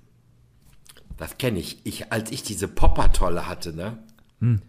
Das 1.17 1.39
kenne 1.39 1.61
ich. 1.61 1.85
ich. 1.85 2.13
Als 2.13 2.33
ich 2.33 2.43
diese 2.43 2.67
Poppertolle 2.67 3.47
hatte, 3.47 3.77
ne? 3.77 3.99
Hm. 4.41 4.61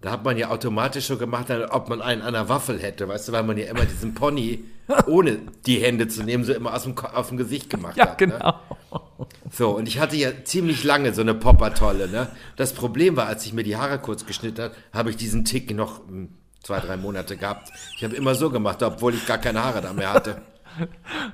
Da 0.00 0.12
hat 0.12 0.24
man 0.24 0.38
ja 0.38 0.50
automatisch 0.50 1.06
schon 1.06 1.18
gemacht, 1.18 1.50
ob 1.70 1.88
man 1.88 2.00
einen 2.00 2.22
an 2.22 2.32
der 2.32 2.48
Waffel 2.48 2.78
hätte, 2.78 3.08
weißt 3.08 3.28
du, 3.28 3.32
weil 3.32 3.42
man 3.42 3.58
ja 3.58 3.66
immer 3.66 3.84
diesen 3.84 4.14
Pony, 4.14 4.64
ohne 5.06 5.40
die 5.66 5.78
Hände 5.78 6.06
zu 6.06 6.22
nehmen, 6.22 6.44
so 6.44 6.52
immer 6.52 6.72
aus 6.72 6.84
dem, 6.84 6.96
auf 6.96 7.28
dem 7.28 7.36
Gesicht 7.36 7.68
gemacht 7.68 7.96
ja, 7.96 8.06
hat. 8.06 8.20
Ja, 8.20 8.26
ne? 8.26 8.32
genau. 8.34 8.54
Ne? 8.92 9.26
So, 9.50 9.70
und 9.70 9.88
ich 9.88 9.98
hatte 9.98 10.16
ja 10.16 10.30
ziemlich 10.44 10.84
lange 10.84 11.12
so 11.14 11.22
eine 11.22 11.34
Poppertolle, 11.34 12.08
ne? 12.08 12.28
Das 12.56 12.74
Problem 12.74 13.16
war, 13.16 13.26
als 13.26 13.44
ich 13.44 13.52
mir 13.52 13.64
die 13.64 13.76
Haare 13.76 13.98
kurz 13.98 14.24
geschnitten 14.24 14.62
habe, 14.62 14.74
habe 14.92 15.10
ich 15.10 15.16
diesen 15.16 15.44
Tick 15.44 15.74
noch 15.74 16.06
hm, 16.06 16.28
zwei, 16.62 16.78
drei 16.78 16.96
Monate 16.96 17.36
gehabt. 17.36 17.72
Ich 17.96 18.04
habe 18.04 18.14
immer 18.14 18.36
so 18.36 18.50
gemacht, 18.50 18.82
obwohl 18.84 19.14
ich 19.14 19.26
gar 19.26 19.38
keine 19.38 19.64
Haare 19.64 19.80
da 19.80 19.92
mehr 19.92 20.12
hatte. 20.12 20.42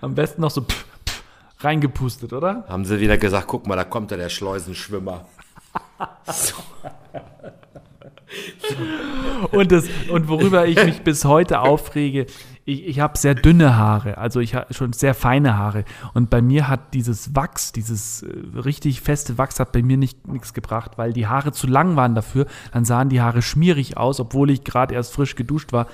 Am 0.00 0.14
besten 0.14 0.40
noch 0.40 0.50
so 0.50 0.62
pff, 0.62 0.86
pff, 1.06 1.22
reingepustet, 1.60 2.32
oder? 2.32 2.64
Haben 2.66 2.86
sie 2.86 2.98
wieder 2.98 3.18
gesagt, 3.18 3.46
guck 3.46 3.66
mal, 3.66 3.76
da 3.76 3.84
kommt 3.84 4.10
da 4.10 4.16
der 4.16 4.30
Schleusenschwimmer. 4.30 5.26
so. 6.26 6.54
und, 9.52 9.72
das, 9.72 9.86
und 10.10 10.28
worüber 10.28 10.66
ich 10.66 10.82
mich 10.84 11.02
bis 11.02 11.24
heute 11.24 11.60
aufrege, 11.60 12.26
ich, 12.64 12.86
ich 12.86 13.00
habe 13.00 13.18
sehr 13.18 13.34
dünne 13.34 13.76
Haare, 13.76 14.16
also 14.18 14.40
ich 14.40 14.54
habe 14.54 14.72
schon 14.72 14.92
sehr 14.92 15.14
feine 15.14 15.56
Haare. 15.56 15.84
Und 16.14 16.30
bei 16.30 16.40
mir 16.40 16.68
hat 16.68 16.94
dieses 16.94 17.34
Wachs, 17.34 17.72
dieses 17.72 18.22
äh, 18.22 18.58
richtig 18.58 19.00
feste 19.02 19.36
Wachs, 19.36 19.60
hat 19.60 19.72
bei 19.72 19.82
mir 19.82 19.96
nicht 19.96 20.26
nichts 20.26 20.54
gebracht, 20.54 20.92
weil 20.96 21.12
die 21.12 21.26
Haare 21.26 21.52
zu 21.52 21.66
lang 21.66 21.96
waren 21.96 22.14
dafür. 22.14 22.46
Dann 22.72 22.84
sahen 22.84 23.10
die 23.10 23.20
Haare 23.20 23.42
schmierig 23.42 23.96
aus, 23.96 24.18
obwohl 24.18 24.50
ich 24.50 24.64
gerade 24.64 24.94
erst 24.94 25.12
frisch 25.12 25.34
geduscht 25.34 25.72
war. 25.72 25.86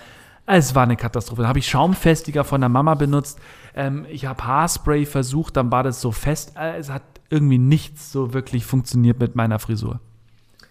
Es 0.47 0.75
war 0.75 0.85
eine 0.85 0.97
Katastrophe. 0.97 1.43
Dann 1.43 1.49
habe 1.49 1.59
ich 1.59 1.69
Schaumfestiger 1.69 2.45
von 2.45 2.61
der 2.61 2.71
Mama 2.71 2.95
benutzt. 2.95 3.41
Ähm, 3.75 4.07
ich 4.09 4.27
habe 4.27 4.45
Haarspray 4.45 5.07
versucht, 5.07 5.57
dann 5.57 5.73
war 5.73 5.83
das 5.83 6.01
so 6.01 6.13
fest. 6.13 6.55
Äh, 6.57 6.79
es 6.79 6.91
hat 6.91 7.03
irgendwie 7.31 7.59
nichts 7.59 8.13
so 8.13 8.33
wirklich 8.33 8.65
funktioniert 8.65 9.19
mit 9.19 9.35
meiner 9.35 9.59
Frisur. 9.59 10.01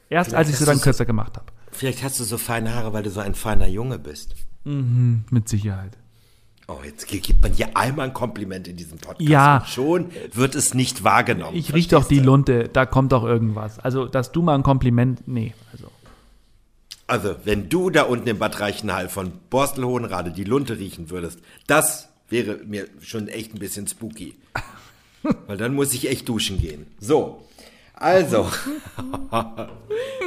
Erst 0.10 0.30
Vielleicht 0.30 0.38
als 0.38 0.50
ich 0.50 0.58
sie 0.58 0.66
dann 0.66 0.82
kürzer 0.82 1.06
gemacht 1.06 1.38
habe. 1.38 1.46
Vielleicht 1.72 2.04
hast 2.04 2.20
du 2.20 2.24
so 2.24 2.38
feine 2.38 2.74
Haare, 2.74 2.94
weil 2.94 3.04
du 3.04 3.12
so 3.12 3.20
ein 3.20 3.36
feiner 3.36 3.68
Junge 3.68 4.00
bist. 4.00 4.36
Mhm, 4.64 5.24
mit 5.30 5.48
Sicherheit. 5.48 5.98
Oh, 6.68 6.80
jetzt 6.84 7.08
gibt 7.08 7.42
man 7.42 7.54
hier 7.54 7.76
einmal 7.76 8.08
ein 8.08 8.14
Kompliment 8.14 8.68
in 8.68 8.78
diesem 8.78 9.00
Podcast. 9.00 9.28
Ja. 9.28 9.58
Und 9.58 9.68
schon 9.68 10.12
wird 10.34 10.54
es 10.54 10.76
nicht 10.76 11.04
wahrgenommen. 11.04 11.58
Ich 11.58 11.74
rieche 11.74 11.90
doch 11.90 12.08
die 12.08 12.20
Lunte, 12.20 12.70
da 12.72 12.86
kommt 12.86 13.12
doch 13.12 13.24
irgendwas. 13.24 13.80
Also, 13.80 14.06
dass 14.06 14.32
du 14.32 14.44
mal 14.44 14.54
ein 14.54 14.62
Kompliment, 14.62 15.28
nee. 15.28 15.56
Also. 15.72 15.90
also, 17.08 17.36
wenn 17.44 17.70
du 17.70 17.90
da 17.90 18.04
unten 18.04 18.28
im 18.28 18.38
Bad 18.38 18.60
Reichenhall 18.60 19.10
von 19.10 19.32
Borstel-Hohenrade 19.50 20.32
die 20.32 20.44
Lunte 20.44 20.78
riechen 20.78 21.10
würdest, 21.10 21.40
das 21.66 22.10
wäre 22.30 22.60
mir 22.66 22.88
schon 23.02 23.30
echt 23.30 23.56
ein 23.56 23.60
bisschen 23.60 23.88
spooky. 23.88 24.36
Weil 25.48 25.58
dann 25.58 25.74
muss 25.74 25.94
ich 25.94 26.08
echt 26.08 26.30
duschen 26.30 26.62
gehen. 26.62 26.86
So, 27.00 27.48
also, 28.00 28.50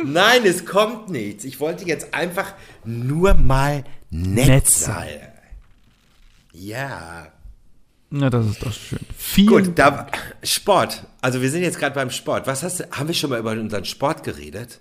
nein, 0.05 0.43
es 0.45 0.67
kommt 0.67 1.09
nichts. 1.09 1.45
Ich 1.45 1.59
wollte 1.59 1.87
jetzt 1.87 2.12
einfach 2.12 2.52
nur 2.85 3.35
mal 3.35 3.85
nett 4.11 4.47
Netze. 4.47 4.85
sein. 4.85 5.21
Ja. 6.52 7.29
Na, 8.11 8.29
das 8.29 8.47
ist 8.47 8.62
doch 8.62 8.73
schön. 8.73 8.99
Viel 9.17 9.47
Gut, 9.47 9.79
da, 9.79 10.07
Sport. 10.43 11.05
Also 11.23 11.41
wir 11.41 11.50
sind 11.50 11.62
jetzt 11.62 11.79
gerade 11.79 11.95
beim 11.95 12.11
Sport. 12.11 12.47
Was 12.47 12.62
hast 12.62 12.81
du, 12.81 12.91
haben 12.91 13.09
wir 13.09 13.14
schon 13.14 13.31
mal 13.31 13.38
über 13.38 13.52
unseren 13.52 13.87
Sport 13.87 14.23
geredet? 14.23 14.81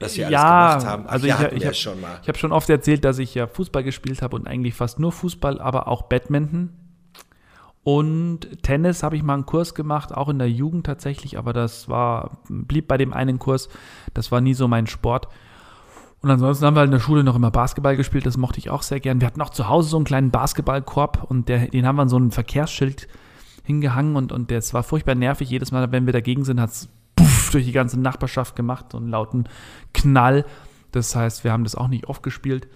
Was 0.00 0.16
wir 0.16 0.30
ja, 0.30 0.70
alles 0.70 0.82
gemacht 0.82 0.90
haben? 0.90 1.04
Ach, 1.06 1.12
also 1.12 1.26
ja, 1.26 1.48
ich, 1.48 1.58
ich 1.58 1.66
habe 1.66 1.74
schon, 1.74 2.02
hab 2.02 2.38
schon 2.38 2.50
oft 2.50 2.70
erzählt, 2.70 3.04
dass 3.04 3.18
ich 3.18 3.34
ja 3.34 3.46
Fußball 3.46 3.84
gespielt 3.84 4.22
habe 4.22 4.36
und 4.36 4.46
eigentlich 4.46 4.74
fast 4.74 4.98
nur 4.98 5.12
Fußball, 5.12 5.60
aber 5.60 5.86
auch 5.86 6.02
Badminton. 6.02 6.70
Und 7.84 8.62
Tennis 8.62 9.02
habe 9.02 9.16
ich 9.16 9.24
mal 9.24 9.34
einen 9.34 9.46
Kurs 9.46 9.74
gemacht, 9.74 10.14
auch 10.14 10.28
in 10.28 10.38
der 10.38 10.50
Jugend 10.50 10.86
tatsächlich, 10.86 11.36
aber 11.36 11.52
das 11.52 11.88
war, 11.88 12.38
blieb 12.48 12.86
bei 12.86 12.96
dem 12.96 13.12
einen 13.12 13.38
Kurs. 13.40 13.68
Das 14.14 14.30
war 14.30 14.40
nie 14.40 14.54
so 14.54 14.68
mein 14.68 14.86
Sport. 14.86 15.26
Und 16.20 16.30
ansonsten 16.30 16.64
haben 16.64 16.76
wir 16.76 16.80
halt 16.80 16.88
in 16.88 16.92
der 16.92 17.00
Schule 17.00 17.24
noch 17.24 17.34
immer 17.34 17.50
Basketball 17.50 17.96
gespielt, 17.96 18.26
das 18.26 18.36
mochte 18.36 18.58
ich 18.58 18.70
auch 18.70 18.82
sehr 18.82 19.00
gern. 19.00 19.20
Wir 19.20 19.26
hatten 19.26 19.42
auch 19.42 19.50
zu 19.50 19.68
Hause 19.68 19.88
so 19.88 19.96
einen 19.96 20.04
kleinen 20.04 20.30
Basketballkorb 20.30 21.24
und 21.28 21.48
der, 21.48 21.66
den 21.66 21.84
haben 21.84 21.96
wir 21.96 22.02
an 22.02 22.08
so 22.08 22.16
einem 22.16 22.30
Verkehrsschild 22.30 23.08
hingehangen 23.64 24.14
und, 24.14 24.30
und 24.30 24.52
das 24.52 24.72
war 24.72 24.84
furchtbar 24.84 25.16
nervig. 25.16 25.50
Jedes 25.50 25.72
Mal, 25.72 25.90
wenn 25.90 26.06
wir 26.06 26.12
dagegen 26.12 26.44
sind, 26.44 26.60
hat 26.60 26.70
es 26.70 26.88
durch 27.50 27.64
die 27.64 27.72
ganze 27.72 27.98
Nachbarschaft 27.98 28.54
gemacht, 28.54 28.86
so 28.92 28.98
einen 28.98 29.08
lauten 29.08 29.48
Knall. 29.92 30.44
Das 30.92 31.16
heißt, 31.16 31.42
wir 31.42 31.50
haben 31.50 31.64
das 31.64 31.74
auch 31.74 31.88
nicht 31.88 32.06
oft 32.06 32.22
gespielt. 32.22 32.68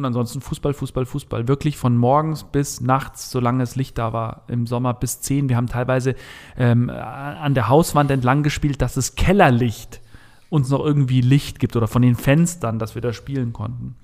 Und 0.00 0.06
ansonsten 0.06 0.40
Fußball, 0.40 0.72
Fußball, 0.72 1.04
Fußball. 1.04 1.46
Wirklich 1.46 1.76
von 1.76 1.94
morgens 1.94 2.44
bis 2.44 2.80
nachts, 2.80 3.30
solange 3.30 3.62
es 3.62 3.76
Licht 3.76 3.98
da 3.98 4.14
war, 4.14 4.44
im 4.48 4.66
Sommer 4.66 4.94
bis 4.94 5.20
10. 5.20 5.50
Wir 5.50 5.56
haben 5.56 5.66
teilweise 5.66 6.14
ähm, 6.56 6.88
an 6.88 7.52
der 7.52 7.68
Hauswand 7.68 8.10
entlang 8.10 8.42
gespielt, 8.42 8.80
dass 8.80 8.94
das 8.94 9.14
Kellerlicht 9.14 10.00
uns 10.48 10.70
noch 10.70 10.82
irgendwie 10.82 11.20
Licht 11.20 11.60
gibt 11.60 11.76
oder 11.76 11.86
von 11.86 12.00
den 12.00 12.16
Fenstern, 12.16 12.78
dass 12.78 12.94
wir 12.94 13.02
da 13.02 13.12
spielen 13.12 13.52
konnten. 13.52 13.94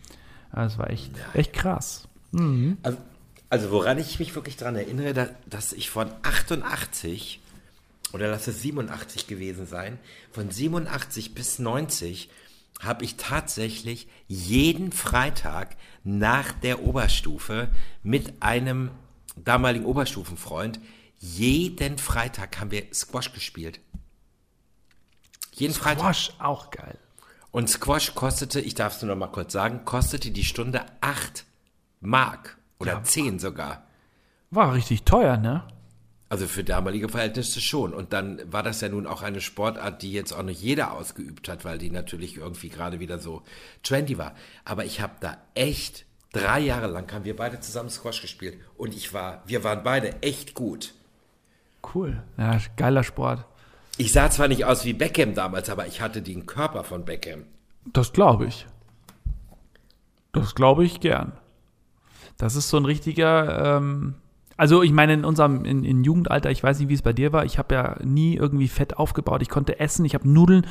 Das 0.53 0.77
war 0.77 0.91
echt, 0.91 1.13
echt 1.33 1.55
krass. 1.55 2.09
Mhm. 2.33 2.77
Also, 2.83 2.99
also, 3.49 3.71
woran 3.71 3.99
ich 3.99 4.19
mich 4.19 4.35
wirklich 4.35 4.57
daran 4.59 4.77
erinnere, 4.77 5.15
dass, 5.15 5.29
dass 5.49 5.73
ich 5.73 5.89
von 5.89 6.09
88 6.23 7.41
oder 8.13 8.29
lass 8.29 8.47
es 8.47 8.61
87 8.63 9.27
gewesen 9.27 9.67
sein, 9.67 9.99
von 10.31 10.51
87 10.51 11.35
bis 11.35 11.59
90 11.59 12.29
habe 12.81 13.05
ich 13.05 13.17
tatsächlich 13.17 14.09
jeden 14.29 14.93
Freitag 14.93 15.77
nach 16.05 16.53
der 16.53 16.83
Oberstufe 16.83 17.69
mit 18.03 18.43
einem 18.43 18.91
damaligen 19.37 19.85
Oberstufenfreund, 19.85 20.81
jeden 21.19 21.99
Freitag 21.99 22.61
haben 22.61 22.71
wir 22.71 22.85
Squash 22.93 23.33
gespielt. 23.33 23.81
Jeden 25.53 25.73
Squash, 25.73 25.83
Freitag. 25.83 26.15
Squash, 26.15 26.33
auch 26.39 26.71
geil. 26.71 26.99
Und 27.51 27.71
Squash 27.71 28.15
kostete, 28.15 28.61
ich 28.61 28.75
darf 28.75 28.97
es 28.97 29.03
nur 29.03 29.15
noch 29.15 29.19
mal 29.19 29.33
kurz 29.33 29.53
sagen, 29.53 29.85
kostete 29.85 30.31
die 30.31 30.45
Stunde 30.45 30.85
8 31.01 31.45
Mark 32.01 32.59
oder 32.79 32.95
ja, 32.95 33.03
10 33.03 33.39
sogar. 33.39 33.87
War 34.51 34.75
richtig 34.75 35.05
teuer, 35.05 35.39
ne? 35.39 35.67
Also 36.29 36.47
für 36.47 36.65
damalige 36.65 37.09
Verhältnisse 37.09 37.61
schon. 37.61 37.95
Und 37.95 38.13
dann 38.13 38.41
war 38.53 38.63
das 38.63 38.81
ja 38.81 38.89
nun 38.89 39.07
auch 39.07 39.23
eine 39.23 39.41
Sportart, 39.41 40.03
die 40.03 40.13
jetzt 40.13 40.33
auch 40.33 40.43
nicht 40.43 40.61
jeder 40.61 40.93
ausgeübt 40.93 41.49
hat, 41.49 41.65
weil 41.65 41.79
die 41.79 41.91
natürlich 41.91 42.37
irgendwie 42.37 42.69
gerade 42.69 42.99
wieder 42.99 43.19
so 43.19 43.43
trendy 43.85 44.19
war. 44.19 44.35
Aber 44.65 44.85
ich 44.85 45.01
habe 45.01 45.15
da 45.21 45.37
echt 45.55 46.05
drei 46.33 46.61
Jahre 46.61 46.87
lang 46.87 47.11
haben 47.13 47.25
wir 47.25 47.37
beide 47.37 47.61
zusammen 47.61 47.91
Squash 47.91 48.21
gespielt 48.21 48.59
und 48.77 48.95
ich 48.95 49.15
war, 49.15 49.43
wir 49.47 49.65
waren 49.65 49.83
beide 49.83 50.23
echt 50.23 50.55
gut. 50.55 50.95
Cool, 51.95 52.23
ja, 52.37 52.59
geiler 52.77 53.05
Sport. 53.05 53.45
Ich 53.97 54.13
sah 54.13 54.31
zwar 54.31 54.49
nicht 54.49 54.65
aus 54.65 54.85
wie 54.85 54.93
Beckham 54.93 55.35
damals, 55.35 55.71
aber 55.71 55.87
ich 55.87 56.01
hatte 56.01 56.21
den 56.21 56.45
Körper 56.45 56.85
von 56.85 57.05
Beckham. 57.05 57.45
Das 57.87 58.13
glaube 58.13 58.47
ich. 58.47 58.67
Das 60.33 60.55
glaube 60.55 60.85
ich 60.85 61.01
gern. 61.01 61.33
Das 62.37 62.57
ist 62.57 62.69
so 62.69 62.77
ein 62.77 62.85
richtiger, 62.85 63.77
ähm, 63.79 64.17
also 64.57 64.83
ich 64.83 64.93
meine, 64.93 65.15
in 65.15 65.25
unserem 65.25 65.65
in, 65.65 65.85
in 65.85 66.03
Jugendalter, 66.05 66.51
ich 66.51 66.63
weiß 66.63 66.79
nicht, 66.79 66.89
wie 66.89 66.95
es 66.95 67.03
bei 67.03 67.13
dir 67.13 67.33
war, 67.33 67.45
ich 67.45 67.59
habe 67.59 67.75
ja 67.75 67.97
nie 68.03 68.37
irgendwie 68.37 68.69
Fett 68.69 68.97
aufgebaut. 68.97 69.43
Ich 69.43 69.49
konnte 69.49 69.81
essen, 69.81 70.05
ich 70.05 70.15
habe 70.15 70.29
Nudeln 70.29 70.67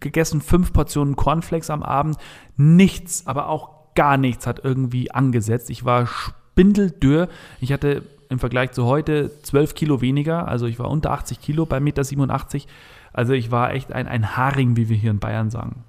gegessen, 0.00 0.40
fünf 0.40 0.72
Portionen 0.72 1.16
Cornflakes 1.16 1.70
am 1.70 1.82
Abend. 1.82 2.16
Nichts, 2.56 3.26
aber 3.26 3.48
auch 3.48 3.94
gar 3.94 4.16
nichts 4.16 4.46
hat 4.46 4.64
irgendwie 4.64 5.10
angesetzt. 5.10 5.70
Ich 5.70 5.84
war 5.84 6.06
spindeldürr. 6.06 7.28
Ich 7.60 7.72
hatte 7.72 8.02
im 8.28 8.38
Vergleich 8.38 8.72
zu 8.72 8.84
heute 8.84 9.30
zwölf 9.42 9.74
Kilo 9.74 10.00
weniger. 10.00 10.46
Also 10.46 10.66
ich 10.66 10.78
war 10.78 10.90
unter 10.90 11.10
80 11.10 11.40
Kilo 11.40 11.66
bei 11.66 11.78
1,87 11.78 12.54
Meter. 12.54 12.66
Also 13.12 13.32
ich 13.32 13.50
war 13.50 13.72
echt 13.72 13.92
ein, 13.92 14.06
ein 14.06 14.36
Haring, 14.36 14.76
wie 14.76 14.88
wir 14.88 14.96
hier 14.96 15.10
in 15.10 15.18
Bayern 15.18 15.50
sagen. 15.50 15.84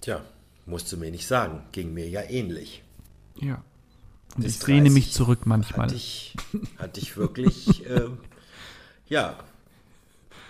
Tja, 0.00 0.20
musst 0.66 0.90
du 0.90 0.96
mir 0.96 1.10
nicht 1.10 1.26
sagen. 1.26 1.60
Ging 1.72 1.92
mir 1.92 2.08
ja 2.08 2.22
ähnlich. 2.22 2.82
Ja. 3.36 3.62
Und 4.36 4.44
ich 4.44 4.58
drehe 4.58 4.82
mich 4.82 5.12
zurück 5.12 5.40
manchmal. 5.44 5.86
Hatte 5.86 5.96
ich, 5.96 6.34
hatte 6.78 7.00
ich 7.00 7.16
wirklich, 7.16 7.86
äh, 7.90 8.08
ja, 9.06 9.36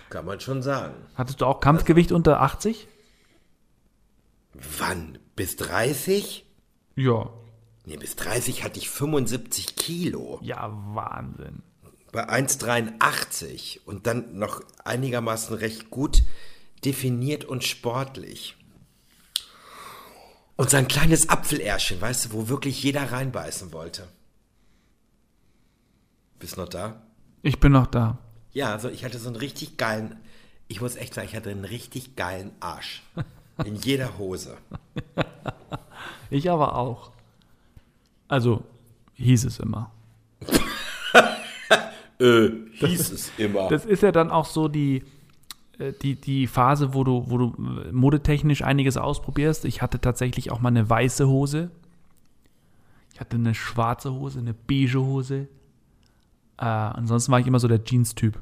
kann 0.09 0.25
man 0.25 0.39
schon 0.39 0.61
sagen. 0.61 0.93
Hattest 1.15 1.41
du 1.41 1.45
auch 1.45 1.59
Kampfgewicht 1.59 2.09
also, 2.09 2.15
unter 2.15 2.41
80? 2.41 2.87
Wann? 4.53 5.17
Bis 5.35 5.55
30? 5.55 6.45
Ja. 6.95 7.31
Nee, 7.85 7.97
bis 7.97 8.15
30 8.15 8.63
hatte 8.63 8.79
ich 8.79 8.89
75 8.89 9.75
Kilo. 9.75 10.39
Ja, 10.41 10.71
Wahnsinn. 10.93 11.63
Bei 12.11 12.29
1,83 12.29 13.79
und 13.85 14.05
dann 14.05 14.37
noch 14.37 14.61
einigermaßen 14.85 15.55
recht 15.55 15.89
gut 15.89 16.23
definiert 16.85 17.43
und 17.43 17.63
sportlich. 17.63 18.55
Und 20.55 20.69
sein 20.69 20.87
kleines 20.87 21.29
Apfelärschchen, 21.29 21.99
weißt 21.99 22.25
du, 22.25 22.33
wo 22.33 22.49
wirklich 22.49 22.83
jeder 22.83 23.11
reinbeißen 23.11 23.73
wollte. 23.73 24.07
Bist 26.39 26.57
noch 26.57 26.69
da? 26.69 27.01
Ich 27.41 27.59
bin 27.59 27.71
noch 27.71 27.87
da. 27.87 28.19
Ja, 28.51 28.71
also 28.71 28.89
ich 28.89 29.03
hatte 29.03 29.17
so 29.17 29.27
einen 29.27 29.35
richtig 29.35 29.77
geilen, 29.77 30.17
ich 30.67 30.79
muss 30.79 30.95
echt 30.95 31.13
sagen, 31.13 31.27
ich 31.27 31.35
hatte 31.35 31.49
einen 31.49 31.65
richtig 31.65 32.15
geilen 32.15 32.51
Arsch. 32.59 33.01
In 33.65 33.75
jeder 33.75 34.17
Hose. 34.17 34.57
Ich 36.29 36.49
aber 36.49 36.75
auch. 36.75 37.11
Also 38.27 38.63
hieß 39.15 39.45
es 39.45 39.59
immer. 39.59 39.91
Äh, 42.19 42.49
hieß 42.73 43.11
es 43.11 43.31
immer. 43.37 43.67
Das 43.69 43.85
ist 43.85 44.03
ja 44.03 44.11
dann 44.11 44.29
auch 44.29 44.45
so 44.45 44.67
die, 44.67 45.03
die, 45.79 46.15
die 46.15 46.47
Phase, 46.47 46.93
wo 46.93 47.03
du, 47.03 47.25
wo 47.27 47.37
du 47.37 47.81
äh, 47.81 47.91
modetechnisch 47.91 48.63
einiges 48.63 48.97
ausprobierst. 48.97 49.65
Ich 49.65 49.81
hatte 49.81 49.99
tatsächlich 49.99 50.51
auch 50.51 50.59
mal 50.59 50.69
eine 50.69 50.89
weiße 50.89 51.27
Hose. 51.27 51.71
Ich 53.13 53.19
hatte 53.19 53.37
eine 53.37 53.55
schwarze 53.55 54.13
Hose, 54.13 54.39
eine 54.39 54.53
beige 54.53 55.01
Hose. 55.01 55.47
Äh, 56.57 56.65
ansonsten 56.65 57.31
war 57.31 57.39
ich 57.39 57.47
immer 57.47 57.59
so 57.59 57.67
der 57.67 57.83
Jeans-Typ. 57.83 58.39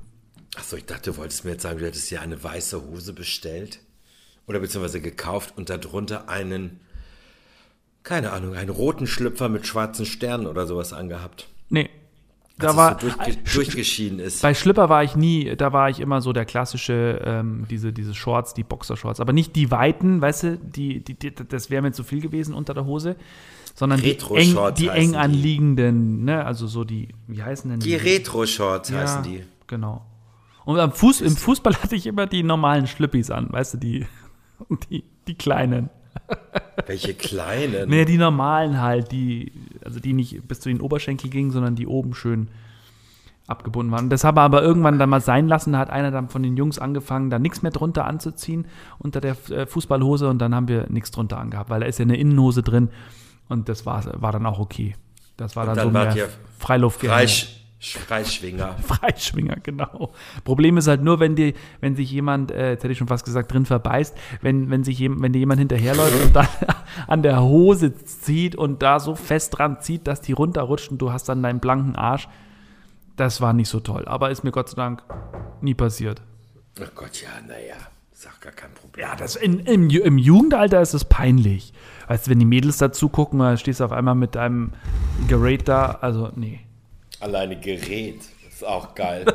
Achso, 0.56 0.76
ich 0.76 0.86
dachte, 0.86 1.12
du 1.12 1.18
wolltest 1.18 1.46
mir 1.46 1.52
jetzt 1.52 1.64
sagen, 1.64 1.80
du 1.80 1.86
hättest 1.86 2.12
dir 2.12 2.22
eine 2.22 2.44
weiße 2.44 2.82
Hose 2.84 3.14
bestellt. 3.14 3.80
Oder 4.48 4.60
beziehungsweise 4.60 5.00
gekauft 5.00 5.54
und 5.56 5.70
darunter 5.70 6.28
einen, 6.28 6.82
keine 8.04 8.32
Ahnung, 8.32 8.56
einen 8.56 8.70
roten 8.70 9.08
Schlüpfer 9.08 9.48
mit 9.48 9.66
schwarzen 9.66 10.06
Sternen 10.06 10.48
oder 10.48 10.68
sowas 10.68 10.92
angehabt. 10.92 11.48
Nee. 11.70 11.90
Da 12.62 12.75
war, 12.75 13.00
so 13.00 13.08
durchge 13.08 13.38
durchgeschieden 13.53 14.20
ist. 14.20 14.41
bei 14.41 14.53
Schlipper 14.53 14.89
war 14.89 15.03
ich 15.03 15.15
nie, 15.15 15.56
da 15.56 15.74
war 15.74 15.89
ich 15.89 16.00
immer 16.00 16.22
so 16.22 16.34
der 16.34 16.46
klassische, 16.46 17.22
ähm, 17.24 17.65
diese, 17.70 17.94
diese 17.94 18.13
Shorts, 18.13 18.53
die 18.53 18.63
Boxershorts. 18.63 19.20
Aber 19.20 19.34
nicht 19.34 19.56
die 19.56 19.72
weiten, 19.72 20.22
weißt 20.22 20.44
du, 20.44 20.58
die, 20.58 21.03
die, 21.03 21.15
die, 21.15 21.34
das 21.34 21.70
wäre 21.70 21.82
mir 21.82 21.91
zu 21.91 22.03
viel 22.03 22.22
gewesen 22.22 22.53
unter 22.53 22.74
der 22.74 22.86
Hose. 22.86 23.15
Sondern 23.74 24.01
die 24.01 24.18
eng, 24.36 24.58
die 24.77 24.88
eng 24.89 25.12
die. 25.12 25.18
anliegenden, 25.18 26.25
ne, 26.25 26.46
also 26.46 26.68
so 26.68 26.84
die, 26.84 27.10
wie 27.27 27.41
heißen 27.41 27.72
denn 27.72 27.80
Die 27.80 27.96
Retro-Shorts 27.96 28.91
heißen 28.91 29.24
die. 29.24 29.44
Genau. 29.68 30.06
Und 30.65 30.80
am 30.80 30.91
Fuß, 30.91 31.22
im 31.22 31.36
Fußball 31.36 31.75
hatte 31.84 31.96
ich 31.96 32.06
immer 32.06 32.27
die 32.27 32.44
normalen 32.44 32.88
Schlüppis 32.88 33.32
an, 33.32 33.48
weißt 33.50 33.75
du, 33.75 33.77
die, 33.77 34.08
die, 34.89 35.03
die 35.27 35.36
kleinen. 35.36 35.89
Welche 36.88 37.14
kleinen. 37.14 37.90
Nee, 37.90 38.06
die 38.06 38.18
normalen 38.18 38.82
halt, 38.82 39.12
die, 39.12 39.52
also 39.84 40.00
die 40.00 40.14
nicht 40.14 40.48
bis 40.48 40.60
zu 40.60 40.70
den 40.70 40.82
Oberschenkel 40.82 41.30
gingen, 41.30 41.52
sondern 41.52 41.76
die 41.76 41.88
oben 41.88 42.14
schön 42.14 42.50
abgebunden 43.48 43.92
waren. 43.92 44.10
Das 44.10 44.24
haben 44.24 44.38
wir 44.38 44.42
aber 44.42 44.64
irgendwann 44.64 44.98
dann 44.98 45.10
mal 45.10 45.22
sein 45.22 45.48
lassen. 45.48 45.74
Da 45.74 45.80
hat 45.80 45.90
einer 45.90 46.12
dann 46.12 46.30
von 46.30 46.42
den 46.42 46.58
Jungs 46.58 46.80
angefangen, 46.80 47.30
da 47.30 47.40
nichts 47.40 47.62
mehr 47.62 47.72
drunter 47.72 48.06
anzuziehen 48.06 48.66
unter 48.98 49.22
der 49.22 49.36
äh, 49.50 49.66
Fußballhose 49.66 50.30
und 50.30 50.40
dann 50.40 50.56
haben 50.56 50.68
wir 50.68 50.88
nichts 50.90 51.12
drunter 51.12 51.38
angehabt, 51.38 51.70
weil 51.70 51.82
da 51.82 51.86
ist 51.86 52.00
ja 52.00 52.04
eine 52.04 52.18
Innenhose 52.18 52.64
drin 52.64 52.90
und 53.50 53.68
das 53.68 53.86
war, 53.86 54.04
war 54.22 54.32
dann 54.32 54.46
auch 54.46 54.60
okay. 54.60 54.96
Das 55.38 55.56
war 55.56 55.66
dann, 55.66 55.76
dann 55.76 55.88
so 55.88 55.92
mehr 55.92 56.30
Freiluftgehänge. 56.60 57.18
Freisch 57.18 57.61
Freischwinger. 57.82 58.76
Freischwinger, 58.84 59.56
genau. 59.64 60.14
Problem 60.44 60.78
ist 60.78 60.88
halt 60.88 61.02
nur, 61.02 61.20
wenn 61.20 61.36
die, 61.36 61.56
wenn 61.80 61.96
sich 61.96 62.12
jemand, 62.12 62.52
äh, 62.52 62.72
jetzt 62.72 62.84
hätte 62.84 62.92
ich 62.92 63.00
schon 63.00 63.08
fast 63.08 63.26
gesagt, 63.26 63.52
drin 63.52 63.66
verbeißt, 63.66 64.16
wenn, 64.42 64.70
wenn 64.70 64.84
sich 64.84 65.00
jem, 65.00 65.22
wenn 65.22 65.34
dir 65.34 65.40
jemand 65.40 65.60
hinterherläuft 65.60 66.24
und 66.24 66.36
dann 66.36 66.48
an 67.08 67.24
der 67.24 67.42
Hose 67.42 67.96
zieht 67.96 68.56
und 68.56 68.84
da 68.84 69.00
so 69.00 69.16
fest 69.16 69.58
dran 69.58 69.82
zieht, 69.82 70.06
dass 70.06 70.22
die 70.22 70.34
runterrutscht 70.34 70.92
und 70.92 71.00
du 71.00 71.12
hast 71.12 71.28
dann 71.28 71.42
deinen 71.42 71.60
blanken 71.60 71.96
Arsch. 71.96 72.28
Das 73.16 73.42
war 73.42 73.54
nicht 73.54 73.70
so 73.70 73.80
toll. 73.80 74.06
Aber 74.06 74.30
ist 74.30 74.44
mir 74.44 74.52
Gott 74.52 74.70
sei 74.70 74.76
Dank 74.76 75.04
nie 75.62 75.74
passiert. 75.74 76.22
Oh 76.80 76.86
Gott, 76.94 77.22
ja, 77.22 77.30
naja. 77.48 77.76
Sag 78.12 78.40
gar 78.42 78.54
kein 78.54 78.72
Problem. 78.76 79.08
Ja, 79.08 79.16
das 79.16 79.36
in, 79.36 79.60
im, 79.62 79.90
im 79.90 80.18
Jugendalter 80.20 80.80
ist 80.82 80.94
es 80.94 81.06
peinlich. 81.06 81.74
Weißt 82.08 82.28
du, 82.28 82.32
wenn 82.32 82.38
die 82.38 82.46
Mädels 82.46 82.78
dazu 82.78 83.10
gucken, 83.10 83.40
da 83.40 83.58
stehst 83.58 83.80
du 83.80 83.86
auf 83.86 83.92
einmal 83.92 84.14
mit 84.14 84.36
deinem 84.36 84.74
Gerät 85.28 85.68
da. 85.68 85.98
Also, 86.02 86.30
nee. 86.36 86.60
Alleine 87.22 87.56
Gerät. 87.60 88.22
Ist 88.50 88.66
auch 88.66 88.96
geil. 88.96 89.25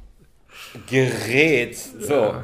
Gerät. 0.88 1.76
So. 1.76 2.42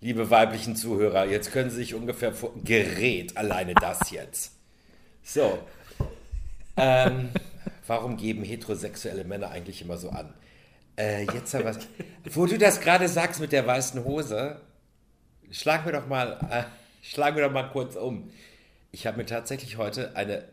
Liebe 0.00 0.28
weiblichen 0.28 0.76
Zuhörer, 0.76 1.24
jetzt 1.26 1.52
können 1.52 1.70
Sie 1.70 1.76
sich 1.76 1.94
ungefähr 1.94 2.32
vor. 2.32 2.52
Gerät. 2.62 3.36
Alleine 3.36 3.74
das 3.74 4.10
jetzt. 4.10 4.52
So. 5.22 5.58
Ähm, 6.76 7.30
warum 7.86 8.16
geben 8.16 8.42
heterosexuelle 8.42 9.24
Männer 9.24 9.50
eigentlich 9.50 9.80
immer 9.80 9.96
so 9.96 10.10
an? 10.10 10.34
Äh, 10.96 11.24
jetzt 11.32 11.54
aber. 11.54 11.76
Wo 12.30 12.46
du 12.46 12.58
das 12.58 12.80
gerade 12.80 13.08
sagst 13.08 13.40
mit 13.40 13.52
der 13.52 13.66
weißen 13.66 14.04
Hose, 14.04 14.60
schlag 15.50 15.86
mir 15.86 15.92
doch 15.92 16.08
mal, 16.08 16.38
äh, 16.50 16.64
schlag 17.00 17.36
mir 17.36 17.42
doch 17.42 17.52
mal 17.52 17.70
kurz 17.70 17.94
um. 17.94 18.30
Ich 18.90 19.06
habe 19.06 19.18
mir 19.18 19.26
tatsächlich 19.26 19.78
heute 19.78 20.16
eine 20.16 20.44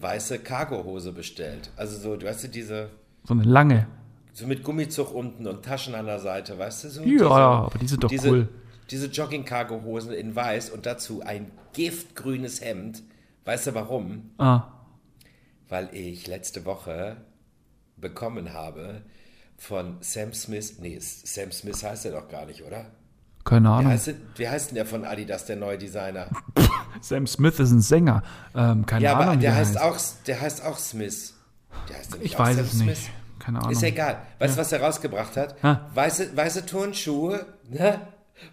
weiße 0.00 0.38
Cargohose 0.40 1.12
bestellt. 1.12 1.70
Also 1.76 1.98
so, 1.98 2.16
du 2.16 2.26
weißt 2.26 2.44
du, 2.44 2.48
diese, 2.48 2.90
So 3.24 3.34
eine 3.34 3.44
lange. 3.44 3.86
so 4.32 4.46
mit 4.46 4.62
Gummizug 4.64 5.12
unten 5.14 5.46
und 5.46 5.64
Taschen 5.64 5.94
an 5.94 6.06
der 6.06 6.18
Seite, 6.20 6.58
weißt 6.58 6.84
du 6.84 6.88
so? 6.90 7.00
Ja, 7.02 7.06
diese, 7.06 7.30
aber 7.30 7.78
die 7.78 7.88
sind 7.88 8.04
doch 8.04 8.08
diese, 8.08 8.28
cool. 8.30 8.48
Diese 8.90 9.06
Jogging-Cargo-Hosen 9.06 10.12
in 10.12 10.36
weiß 10.36 10.70
und 10.70 10.84
dazu 10.86 11.22
ein 11.22 11.50
giftgrünes 11.72 12.60
Hemd. 12.60 13.02
Weißt 13.44 13.66
du 13.66 13.74
warum? 13.74 14.30
Ah, 14.38 14.64
Weil 15.68 15.88
ich 15.94 16.26
letzte 16.26 16.64
Woche 16.66 17.16
bekommen 17.96 18.52
habe 18.52 19.02
von 19.56 19.96
Sam 20.00 20.32
Smith, 20.34 20.78
nee, 20.80 20.98
Sam 21.00 21.50
Smith 21.52 21.82
heißt 21.82 22.04
er 22.06 22.12
doch 22.12 22.28
gar 22.28 22.44
nicht, 22.46 22.62
oder? 22.62 22.86
Keine 23.44 23.70
Ahnung. 23.70 23.92
heißt, 23.92 24.14
wie 24.36 24.48
heißt 24.48 24.70
denn 24.70 24.76
der 24.76 24.86
von 24.86 25.04
Adidas, 25.04 25.44
der 25.46 25.56
neue 25.56 25.78
Designer? 25.78 26.28
Sam 27.00 27.26
Smith 27.26 27.58
ist 27.60 27.70
ein 27.70 27.80
Sänger. 27.80 28.22
Ähm, 28.54 28.86
keine 28.86 29.04
Ja, 29.04 29.14
Ahnung. 29.14 29.24
aber 29.28 29.36
wie 29.36 29.40
der 29.42 29.54
heißt, 29.56 29.80
auch, 29.80 29.98
der 30.26 30.40
heißt 30.40 30.64
auch 30.64 30.78
Smith. 30.78 31.34
Der 31.88 31.98
heißt 31.98 32.12
nicht 32.18 32.24
Ich 32.24 32.38
weiß 32.38 32.56
Sam 32.56 32.64
es 32.64 32.72
nicht. 32.74 32.84
Smith? 32.96 33.10
Keine 33.38 33.58
Ahnung. 33.58 33.72
Ist 33.72 33.82
ja 33.82 33.88
egal. 33.88 34.22
Weißt 34.38 34.56
du, 34.56 34.60
was 34.60 34.72
er 34.72 34.80
rausgebracht 34.80 35.36
hat? 35.36 35.62
Ha. 35.62 35.90
Weiße, 35.94 36.36
weiße 36.36 36.64
Turnschuhe 36.66 37.44
ne? 37.68 38.00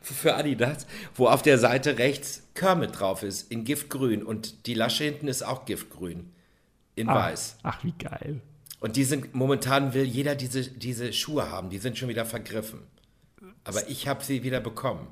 für 0.01 0.35
Adidas, 0.35 0.85
wo 1.15 1.27
auf 1.27 1.41
der 1.41 1.57
Seite 1.57 1.97
rechts 1.97 2.43
Kermit 2.55 2.99
drauf 2.99 3.23
ist, 3.23 3.49
in 3.51 3.63
Giftgrün. 3.63 4.23
Und 4.23 4.65
die 4.67 4.73
Lasche 4.73 5.05
hinten 5.05 5.27
ist 5.27 5.43
auch 5.43 5.65
Giftgrün, 5.65 6.31
in 6.95 7.07
Ah, 7.09 7.15
weiß. 7.15 7.57
Ach, 7.63 7.83
wie 7.83 7.93
geil. 7.93 8.41
Und 8.81 8.95
die 8.95 9.03
sind, 9.03 9.33
momentan 9.35 9.93
will 9.93 10.03
jeder 10.03 10.35
diese, 10.35 10.63
diese 10.63 11.13
Schuhe 11.13 11.49
haben. 11.51 11.69
Die 11.69 11.77
sind 11.77 11.97
schon 11.97 12.09
wieder 12.09 12.25
vergriffen. 12.25 12.79
Aber 13.63 13.87
ich 13.89 14.07
habe 14.07 14.23
sie 14.23 14.43
wieder 14.43 14.59
bekommen. 14.59 15.07